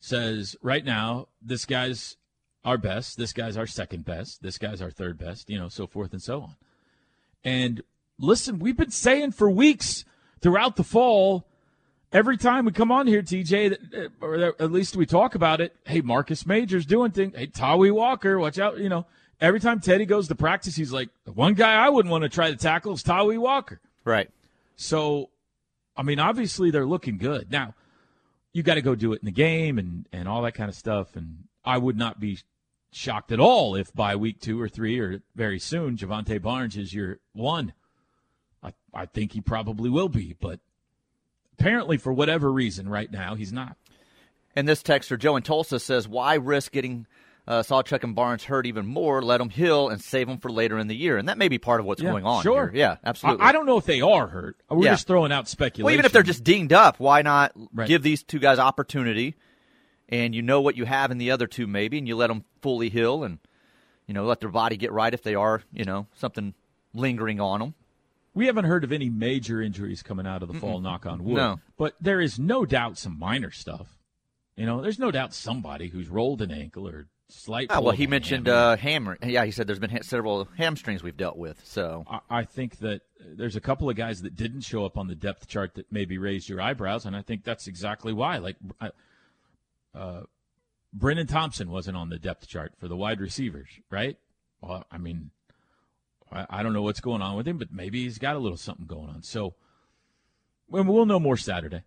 Says 0.00 0.54
right 0.62 0.84
now, 0.84 1.28
this 1.42 1.64
guy's 1.64 2.16
our 2.64 2.78
best, 2.78 3.16
this 3.16 3.32
guy's 3.32 3.56
our 3.56 3.66
second 3.66 4.04
best, 4.04 4.42
this 4.42 4.58
guy's 4.58 4.82
our 4.82 4.90
third 4.90 5.18
best, 5.18 5.50
you 5.50 5.58
know, 5.58 5.68
so 5.68 5.86
forth 5.86 6.12
and 6.12 6.22
so 6.22 6.42
on. 6.42 6.56
And 7.42 7.82
listen, 8.18 8.58
we've 8.58 8.76
been 8.76 8.90
saying 8.90 9.32
for 9.32 9.50
weeks 9.50 10.04
throughout 10.40 10.76
the 10.76 10.84
fall, 10.84 11.46
every 12.12 12.36
time 12.36 12.64
we 12.64 12.72
come 12.72 12.92
on 12.92 13.06
here, 13.06 13.22
TJ, 13.22 13.72
uh, 13.94 14.08
or 14.20 14.54
at 14.60 14.72
least 14.72 14.96
we 14.96 15.06
talk 15.06 15.34
about 15.34 15.60
it. 15.60 15.74
Hey, 15.84 16.00
Marcus 16.00 16.46
Major's 16.46 16.86
doing 16.86 17.10
things. 17.10 17.34
Hey, 17.36 17.46
Tawee 17.46 17.92
Walker, 17.92 18.38
watch 18.38 18.58
out. 18.58 18.78
You 18.78 18.88
know, 18.88 19.06
every 19.40 19.60
time 19.60 19.80
Teddy 19.80 20.06
goes 20.06 20.28
to 20.28 20.34
practice, 20.34 20.76
he's 20.76 20.92
like, 20.92 21.08
the 21.24 21.32
one 21.32 21.54
guy 21.54 21.74
I 21.74 21.88
wouldn't 21.88 22.12
want 22.12 22.22
to 22.22 22.28
try 22.28 22.50
to 22.50 22.56
tackle 22.56 22.92
is 22.92 23.02
Tawee 23.02 23.38
Walker. 23.38 23.80
Right. 24.04 24.30
So, 24.78 25.30
I 25.96 26.04
mean, 26.04 26.20
obviously 26.20 26.70
they're 26.70 26.86
looking 26.86 27.18
good. 27.18 27.50
Now, 27.50 27.74
you 28.52 28.62
got 28.62 28.74
to 28.74 28.82
go 28.82 28.94
do 28.94 29.12
it 29.12 29.20
in 29.20 29.26
the 29.26 29.32
game 29.32 29.76
and, 29.78 30.06
and 30.12 30.28
all 30.28 30.42
that 30.42 30.54
kind 30.54 30.68
of 30.68 30.76
stuff. 30.76 31.16
And 31.16 31.44
I 31.64 31.76
would 31.76 31.98
not 31.98 32.20
be 32.20 32.38
shocked 32.92 33.32
at 33.32 33.40
all 33.40 33.74
if 33.74 33.92
by 33.92 34.14
week 34.14 34.40
two 34.40 34.60
or 34.60 34.68
three 34.68 34.98
or 35.00 35.20
very 35.34 35.58
soon, 35.58 35.96
Jovantae 35.96 36.40
Barnes 36.40 36.76
is 36.76 36.94
your 36.94 37.18
one. 37.32 37.74
I, 38.62 38.72
I 38.94 39.06
think 39.06 39.32
he 39.32 39.40
probably 39.40 39.90
will 39.90 40.08
be, 40.08 40.36
but 40.38 40.60
apparently 41.58 41.96
for 41.96 42.12
whatever 42.12 42.50
reason 42.50 42.88
right 42.88 43.10
now, 43.10 43.34
he's 43.34 43.52
not. 43.52 43.76
And 44.54 44.66
this 44.66 44.82
texter, 44.82 45.18
Joe 45.18 45.36
in 45.36 45.42
Tulsa, 45.42 45.78
says, 45.78 46.08
"Why 46.08 46.34
risk 46.34 46.72
getting 46.72 47.06
uh, 47.48 47.62
Sawchuk 47.62 48.04
and 48.04 48.14
Barnes 48.14 48.44
hurt 48.44 48.66
even 48.66 48.86
more? 48.86 49.22
Let 49.22 49.38
them 49.38 49.48
heal 49.50 49.88
and 49.88 50.00
save 50.00 50.28
them 50.28 50.38
for 50.38 50.50
later 50.52 50.78
in 50.78 50.86
the 50.86 50.94
year." 50.94 51.16
And 51.16 51.28
that 51.28 51.38
may 51.38 51.48
be 51.48 51.58
part 51.58 51.80
of 51.80 51.86
what's 51.86 52.00
Yeah, 52.02 52.10
going 52.10 52.24
on. 52.24 52.42
sure. 52.42 52.68
here. 52.68 52.78
Yeah, 52.78 52.96
absolutely. 53.04 53.44
I, 53.44 53.48
I 53.48 53.52
don't 53.52 53.66
know 53.66 53.78
if 53.78 53.86
they 53.86 54.00
are 54.00 54.26
hurt. 54.28 54.56
We're 54.70 54.84
Yeah. 54.84 54.92
just 54.92 55.06
throwing 55.06 55.32
out 55.32 55.48
speculation. 55.48 55.84
Well, 55.86 55.94
even 55.94 56.04
if 56.04 56.12
they're 56.12 56.22
just 56.22 56.44
dinged 56.44 56.72
up, 56.72 57.00
why 57.00 57.22
not 57.22 57.52
Right. 57.72 57.88
give 57.88 58.02
these 58.02 58.22
two 58.22 58.38
guys 58.38 58.58
opportunity? 58.58 59.34
And 60.10 60.34
you 60.34 60.42
know 60.42 60.60
what 60.60 60.76
you 60.76 60.84
have 60.84 61.10
in 61.10 61.18
the 61.18 61.30
other 61.30 61.46
two, 61.46 61.66
maybe, 61.66 61.98
and 61.98 62.06
you 62.06 62.16
let 62.16 62.28
them 62.28 62.44
fully 62.62 62.88
heal 62.90 63.24
and 63.24 63.38
you 64.06 64.14
know 64.14 64.24
let 64.24 64.40
their 64.40 64.48
body 64.50 64.76
get 64.76 64.92
right 64.92 65.12
if 65.12 65.22
they 65.22 65.34
are, 65.34 65.62
you 65.72 65.84
know, 65.84 66.06
something 66.14 66.54
lingering 66.94 67.40
on 67.40 67.60
them. 67.60 67.74
We 68.34 68.46
haven't 68.46 68.66
heard 68.66 68.84
of 68.84 68.92
any 68.92 69.10
major 69.10 69.60
injuries 69.60 70.02
coming 70.02 70.26
out 70.26 70.42
of 70.42 70.48
the 70.52 70.58
fall, 70.60 70.80
knock 70.80 71.06
on 71.06 71.24
wood. 71.24 71.34
No. 71.36 71.60
But 71.76 71.94
there 72.00 72.20
is 72.20 72.38
no 72.38 72.64
doubt 72.64 72.96
some 72.96 73.18
minor 73.18 73.50
stuff. 73.50 73.98
You 74.56 74.64
know, 74.64 74.80
there's 74.80 74.98
no 74.98 75.10
doubt 75.10 75.34
somebody 75.34 75.88
who's 75.88 76.08
rolled 76.08 76.40
an 76.40 76.50
ankle 76.52 76.86
or 76.88 77.08
slight. 77.28 77.68
Ah, 77.70 77.80
well, 77.80 77.92
he 77.92 78.06
mentioned 78.06 78.48
uh, 78.48 78.76
hammer. 78.76 79.18
Yeah, 79.22 79.44
he 79.44 79.50
said 79.50 79.66
there's 79.66 79.78
been 79.78 79.90
ha- 79.90 80.02
several 80.02 80.48
hamstrings 80.56 81.02
we've 81.02 81.16
dealt 81.16 81.36
with. 81.36 81.64
So 81.64 82.04
I, 82.08 82.20
I 82.30 82.44
think 82.44 82.78
that 82.78 83.02
there's 83.20 83.56
a 83.56 83.60
couple 83.60 83.88
of 83.90 83.96
guys 83.96 84.22
that 84.22 84.36
didn't 84.36 84.62
show 84.62 84.84
up 84.84 84.96
on 84.96 85.08
the 85.08 85.14
depth 85.14 85.48
chart 85.48 85.74
that 85.74 85.90
maybe 85.90 86.18
raised 86.18 86.48
your 86.48 86.60
eyebrows, 86.60 87.04
and 87.06 87.14
I 87.14 87.22
think 87.22 87.44
that's 87.44 87.66
exactly 87.66 88.12
why. 88.12 88.38
Like, 88.38 88.56
uh, 89.94 90.22
Brenen 90.96 91.28
Thompson 91.28 91.70
wasn't 91.70 91.96
on 91.96 92.08
the 92.08 92.18
depth 92.18 92.48
chart 92.48 92.72
for 92.78 92.88
the 92.88 92.96
wide 92.96 93.20
receivers, 93.20 93.68
right? 93.90 94.16
Well, 94.60 94.84
I 94.90 94.98
mean, 94.98 95.30
I, 96.32 96.46
I 96.48 96.62
don't 96.62 96.72
know 96.72 96.82
what's 96.82 97.00
going 97.00 97.22
on 97.22 97.36
with 97.36 97.46
him, 97.46 97.58
but 97.58 97.72
maybe 97.72 98.04
he's 98.04 98.18
got 98.18 98.36
a 98.36 98.38
little 98.38 98.56
something 98.56 98.86
going 98.86 99.08
on. 99.08 99.22
So, 99.22 99.54
well, 100.68 100.84
we'll 100.84 101.06
know 101.06 101.20
more 101.20 101.36
Saturday. 101.36 101.82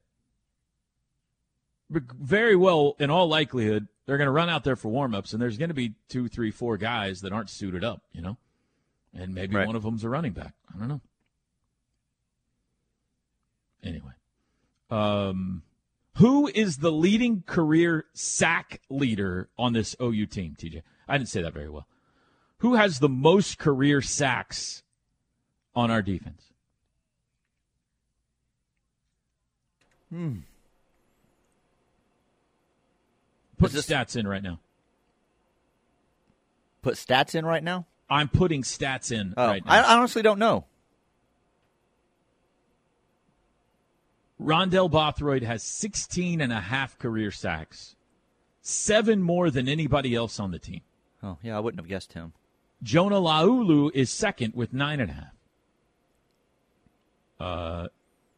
But 1.91 2.04
very 2.13 2.56
well, 2.56 2.95
in 2.99 3.10
all 3.10 3.27
likelihood, 3.27 3.89
they're 4.06 4.17
going 4.17 4.27
to 4.27 4.32
run 4.32 4.49
out 4.49 4.63
there 4.63 4.77
for 4.77 4.89
warmups, 4.89 5.34
and 5.34 5.41
there's 5.41 5.58
going 5.58 5.69
to 5.69 5.75
be 5.75 5.93
two, 6.08 6.30
three, 6.30 6.49
four 6.49 6.77
guys 6.77 7.19
that 7.21 7.34
aren't 7.34 7.49
suited 7.49 7.84
up, 7.84 8.01
you 8.13 8.21
know, 8.21 8.38
and 9.13 9.36
maybe 9.36 9.58
Right. 9.58 9.67
one 9.67 9.75
of 9.75 9.84
them's 9.84 10.06
a 10.06 10.10
running 10.10 10.32
back. 10.32 10.54
I 10.73 10.80
don't 10.80 10.88
know. 10.88 11.01
Anyway, 13.84 14.13
um, 14.89 15.63
who 16.17 16.47
is 16.47 16.77
the 16.77 16.91
leading 16.91 17.41
career 17.43 18.06
sack 18.13 18.80
leader 18.89 19.49
on 19.58 19.73
this 19.73 19.95
OU 20.01 20.27
team? 20.27 20.56
TJ, 20.58 20.84
I 21.10 21.17
didn't 21.17 21.30
say 21.30 21.41
that 21.41 21.54
very 21.54 21.69
well. 21.69 21.88
Who 22.60 22.75
has 22.75 22.99
the 22.99 23.10
most 23.10 23.58
career 23.58 24.01
sacks 24.01 24.84
on 25.75 25.89
our 25.91 26.01
defense? 26.01 26.54
Put 33.62 33.74
Is 33.76 33.86
this- 33.86 33.88
stats 33.88 34.15
in 34.15 34.28
right 34.28 34.41
now. 34.41 34.60
put 36.82 36.95
stats 36.95 37.36
in 37.36 37.45
right 37.45 37.63
now. 37.63 37.86
I'm 38.10 38.28
putting 38.28 38.63
stats 38.63 39.12
in 39.12 39.36
Oh, 39.38 39.45
right 39.47 39.63
now. 39.63 39.71
I 39.71 39.80
I 39.82 39.97
honestly 39.97 40.24
don't 40.24 40.39
know. 40.39 40.65
Rondell 44.41 44.89
Bothroyd 44.89 45.43
has 45.43 45.62
16 45.62 46.41
and 46.41 46.52
a 46.52 46.60
half 46.60 46.97
career 46.97 47.30
sacks, 47.30 47.95
seven 48.62 49.21
more 49.21 49.52
than 49.52 49.67
anybody 49.69 50.15
else 50.15 50.39
on 50.39 50.50
the 50.52 50.58
team. 50.60 50.82
Oh, 51.21 51.38
yeah, 51.43 51.56
I 51.56 51.60
wouldn't 51.60 51.80
have 51.80 51.88
guessed 51.88 52.13
him. 52.13 52.34
Jonah 52.82 53.17
Laulu 53.21 53.91
is 53.93 54.10
second 54.10 54.56
with 54.56 54.74
nine 54.74 55.00
and 55.00 55.12
a 55.12 55.13
half. 55.13 55.34
Uh, 57.39 57.88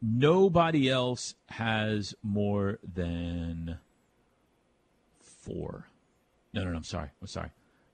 nobody 0.02 0.90
else 0.90 1.34
has 1.48 2.14
more 2.22 2.78
than 2.82 3.78
four. 5.44 5.86
No, 6.52 6.64
no, 6.64 6.70
no. 6.70 6.76
I'm 6.76 6.84
sorry. 6.84 7.08
I'm 7.20 7.26
sorry. 7.26 7.50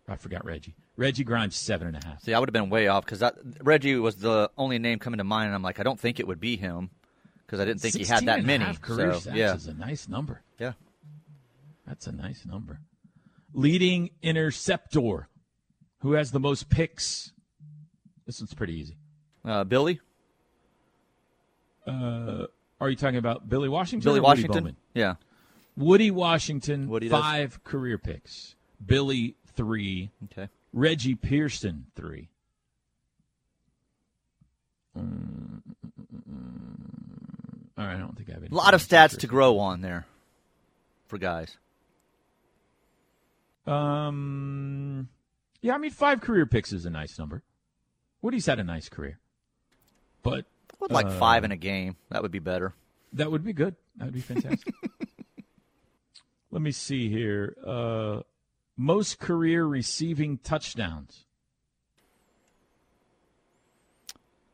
I 0.08 0.16
forgot 0.16 0.44
Reggie. 0.44 0.74
Reggie 0.96 1.24
Grimes 1.24 1.54
seven 1.56 1.88
and 1.88 1.96
a 2.02 2.06
half. 2.06 2.22
See, 2.22 2.34
I 2.34 2.38
would 2.38 2.48
have 2.48 2.52
been 2.52 2.68
way 2.68 2.88
off 2.88 3.04
because 3.06 3.22
Reggie 3.62 3.96
was 3.96 4.16
the 4.16 4.50
only 4.58 4.78
name 4.78 4.98
coming 4.98 5.18
to 5.18 5.24
mind, 5.24 5.46
and 5.46 5.54
I'm 5.54 5.62
like, 5.62 5.78
I 5.78 5.82
don't 5.82 5.98
think 5.98 6.18
it 6.20 6.26
would 6.26 6.40
be 6.40 6.56
him 6.56 6.90
because 7.46 7.60
I 7.60 7.64
didn't 7.64 7.80
think 7.80 7.96
he 7.96 8.04
had 8.04 8.26
that 8.26 8.44
many. 8.44 8.64
career 8.76 9.14
so, 9.14 9.20
sacks 9.20 9.36
yeah, 9.36 9.54
is 9.54 9.66
a 9.66 9.74
nice 9.74 10.08
number. 10.08 10.42
yeah. 10.58 10.72
That's 11.86 12.06
a 12.06 12.12
nice 12.12 12.44
number. 12.46 12.80
Leading 13.52 14.10
interceptor. 14.22 15.28
Who 16.00 16.12
has 16.12 16.30
the 16.30 16.38
most 16.40 16.70
picks? 16.70 17.32
This 18.26 18.40
one's 18.40 18.54
pretty 18.54 18.74
easy. 18.78 18.96
Uh, 19.44 19.64
Billy, 19.64 20.00
Uh, 21.86 22.46
are 22.80 22.90
you 22.90 22.96
talking 22.96 23.16
about 23.16 23.48
Billy 23.48 23.68
Washington? 23.68 24.08
Billy 24.08 24.20
Washington, 24.20 24.76
yeah. 24.94 25.14
Woody 25.80 26.10
Washington, 26.10 26.88
Woody 26.88 27.08
does. 27.08 27.20
five 27.20 27.64
career 27.64 27.98
picks. 27.98 28.54
Billy, 28.84 29.34
three. 29.54 30.10
Okay. 30.24 30.48
Reggie 30.72 31.14
Pearson, 31.14 31.86
three. 31.96 32.28
Mm, 34.98 35.60
all 37.78 37.84
right, 37.86 37.94
I 37.94 37.98
don't 37.98 38.16
think 38.16 38.28
I 38.28 38.34
have 38.34 38.42
any. 38.42 38.52
A 38.52 38.54
lot 38.54 38.74
of 38.74 38.82
stats 38.86 39.18
to 39.18 39.26
grow 39.26 39.58
on 39.58 39.80
there 39.80 40.06
for 41.06 41.18
guys. 41.18 41.56
Um, 43.66 45.08
yeah, 45.60 45.74
I 45.74 45.78
mean, 45.78 45.90
five 45.90 46.20
career 46.20 46.46
picks 46.46 46.72
is 46.72 46.86
a 46.86 46.90
nice 46.90 47.18
number. 47.18 47.42
Woody's 48.22 48.46
had 48.46 48.58
a 48.58 48.64
nice 48.64 48.88
career, 48.88 49.18
but 50.22 50.44
Would 50.80 50.90
like 50.90 51.06
uh, 51.06 51.18
five 51.18 51.44
in 51.44 51.52
a 51.52 51.56
game. 51.56 51.96
That 52.10 52.22
would 52.22 52.32
be 52.32 52.38
better. 52.38 52.74
That 53.12 53.30
would 53.30 53.44
be 53.44 53.52
good. 53.52 53.76
That 53.96 54.06
would 54.06 54.14
be 54.14 54.20
fantastic. 54.20 54.74
Let 56.50 56.62
me 56.62 56.72
see 56.72 57.08
here. 57.08 57.56
Uh, 57.64 58.20
most 58.76 59.18
career 59.18 59.64
receiving 59.64 60.38
touchdowns. 60.38 61.24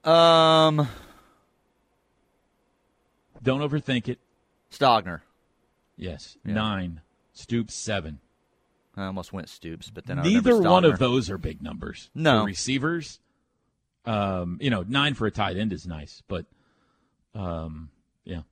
Um, 0.05 0.89
Don't 3.43 3.61
overthink 3.61 4.09
it. 4.09 4.19
Stogner. 4.71 5.21
Yes, 5.97 6.37
Yeah. 6.45 6.55
nine. 6.55 7.01
Stoops 7.33 7.75
seven. 7.75 8.21
I 8.97 9.05
almost 9.07 9.33
went 9.33 9.49
Stoops, 9.49 9.91
but 9.91 10.07
then 10.07 10.19
I 10.19 10.23
Neither 10.23 10.59
one 10.61 10.85
of 10.85 10.99
those 10.99 11.29
are 11.29 11.37
big 11.39 11.63
numbers. 11.63 12.11
No. 12.15 12.41
for 12.41 12.47
receivers. 12.47 13.21
Um, 14.07 14.59
you 14.61 14.71
know, 14.71 14.85
nine 14.87 15.15
for 15.15 15.27
a 15.27 15.31
tight 15.31 15.57
end 15.57 15.73
is 15.73 15.87
nice, 15.87 16.23
but 16.29 16.47
um, 17.35 17.91
yeah, 18.25 18.43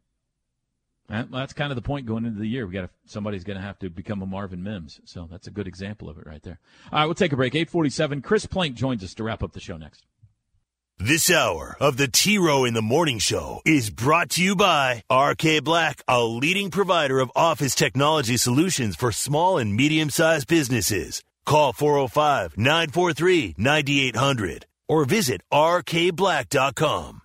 that's 1.08 1.52
kind 1.52 1.70
of 1.70 1.76
the 1.76 1.82
point 1.82 2.06
going 2.06 2.24
into 2.24 2.38
the 2.38 2.46
year. 2.46 2.66
We 2.66 2.72
got 2.72 2.82
to 2.82 2.90
somebody's 3.06 3.44
going 3.44 3.58
to 3.58 3.62
have 3.62 3.78
to 3.80 3.90
become 3.90 4.22
a 4.22 4.26
Marvin 4.26 4.62
Mims, 4.62 5.00
so 5.04 5.28
that's 5.30 5.46
a 5.46 5.50
good 5.50 5.66
example 5.66 6.08
of 6.08 6.18
it 6.18 6.26
right 6.26 6.42
there. 6.42 6.58
All 6.92 6.98
right, 6.98 7.04
we'll 7.06 7.14
take 7.14 7.32
a 7.32 7.36
break. 7.36 7.54
Eight 7.54 7.70
forty-seven. 7.70 8.22
Chris 8.22 8.46
Plank 8.46 8.74
joins 8.74 9.04
us 9.04 9.14
to 9.14 9.24
wrap 9.24 9.42
up 9.42 9.52
the 9.52 9.60
show 9.60 9.76
next. 9.76 10.04
This 10.98 11.28
hour 11.28 11.76
of 11.80 11.96
the 11.96 12.06
T 12.06 12.38
Row 12.38 12.64
in 12.64 12.72
the 12.72 12.80
Morning 12.80 13.18
Show 13.18 13.60
is 13.66 13.90
brought 13.90 14.30
to 14.30 14.42
you 14.42 14.54
by 14.54 15.02
RK 15.12 15.64
Black, 15.64 16.02
a 16.06 16.22
leading 16.22 16.70
provider 16.70 17.18
of 17.18 17.32
office 17.34 17.74
technology 17.74 18.36
solutions 18.36 18.94
for 18.94 19.10
small 19.10 19.58
and 19.58 19.74
medium 19.74 20.08
sized 20.08 20.46
businesses. 20.46 21.22
Call 21.44 21.72
405 21.72 22.56
943 22.56 23.56
9800 23.58 24.66
or 24.88 25.04
visit 25.04 25.42
rkblack.com. 25.52 27.23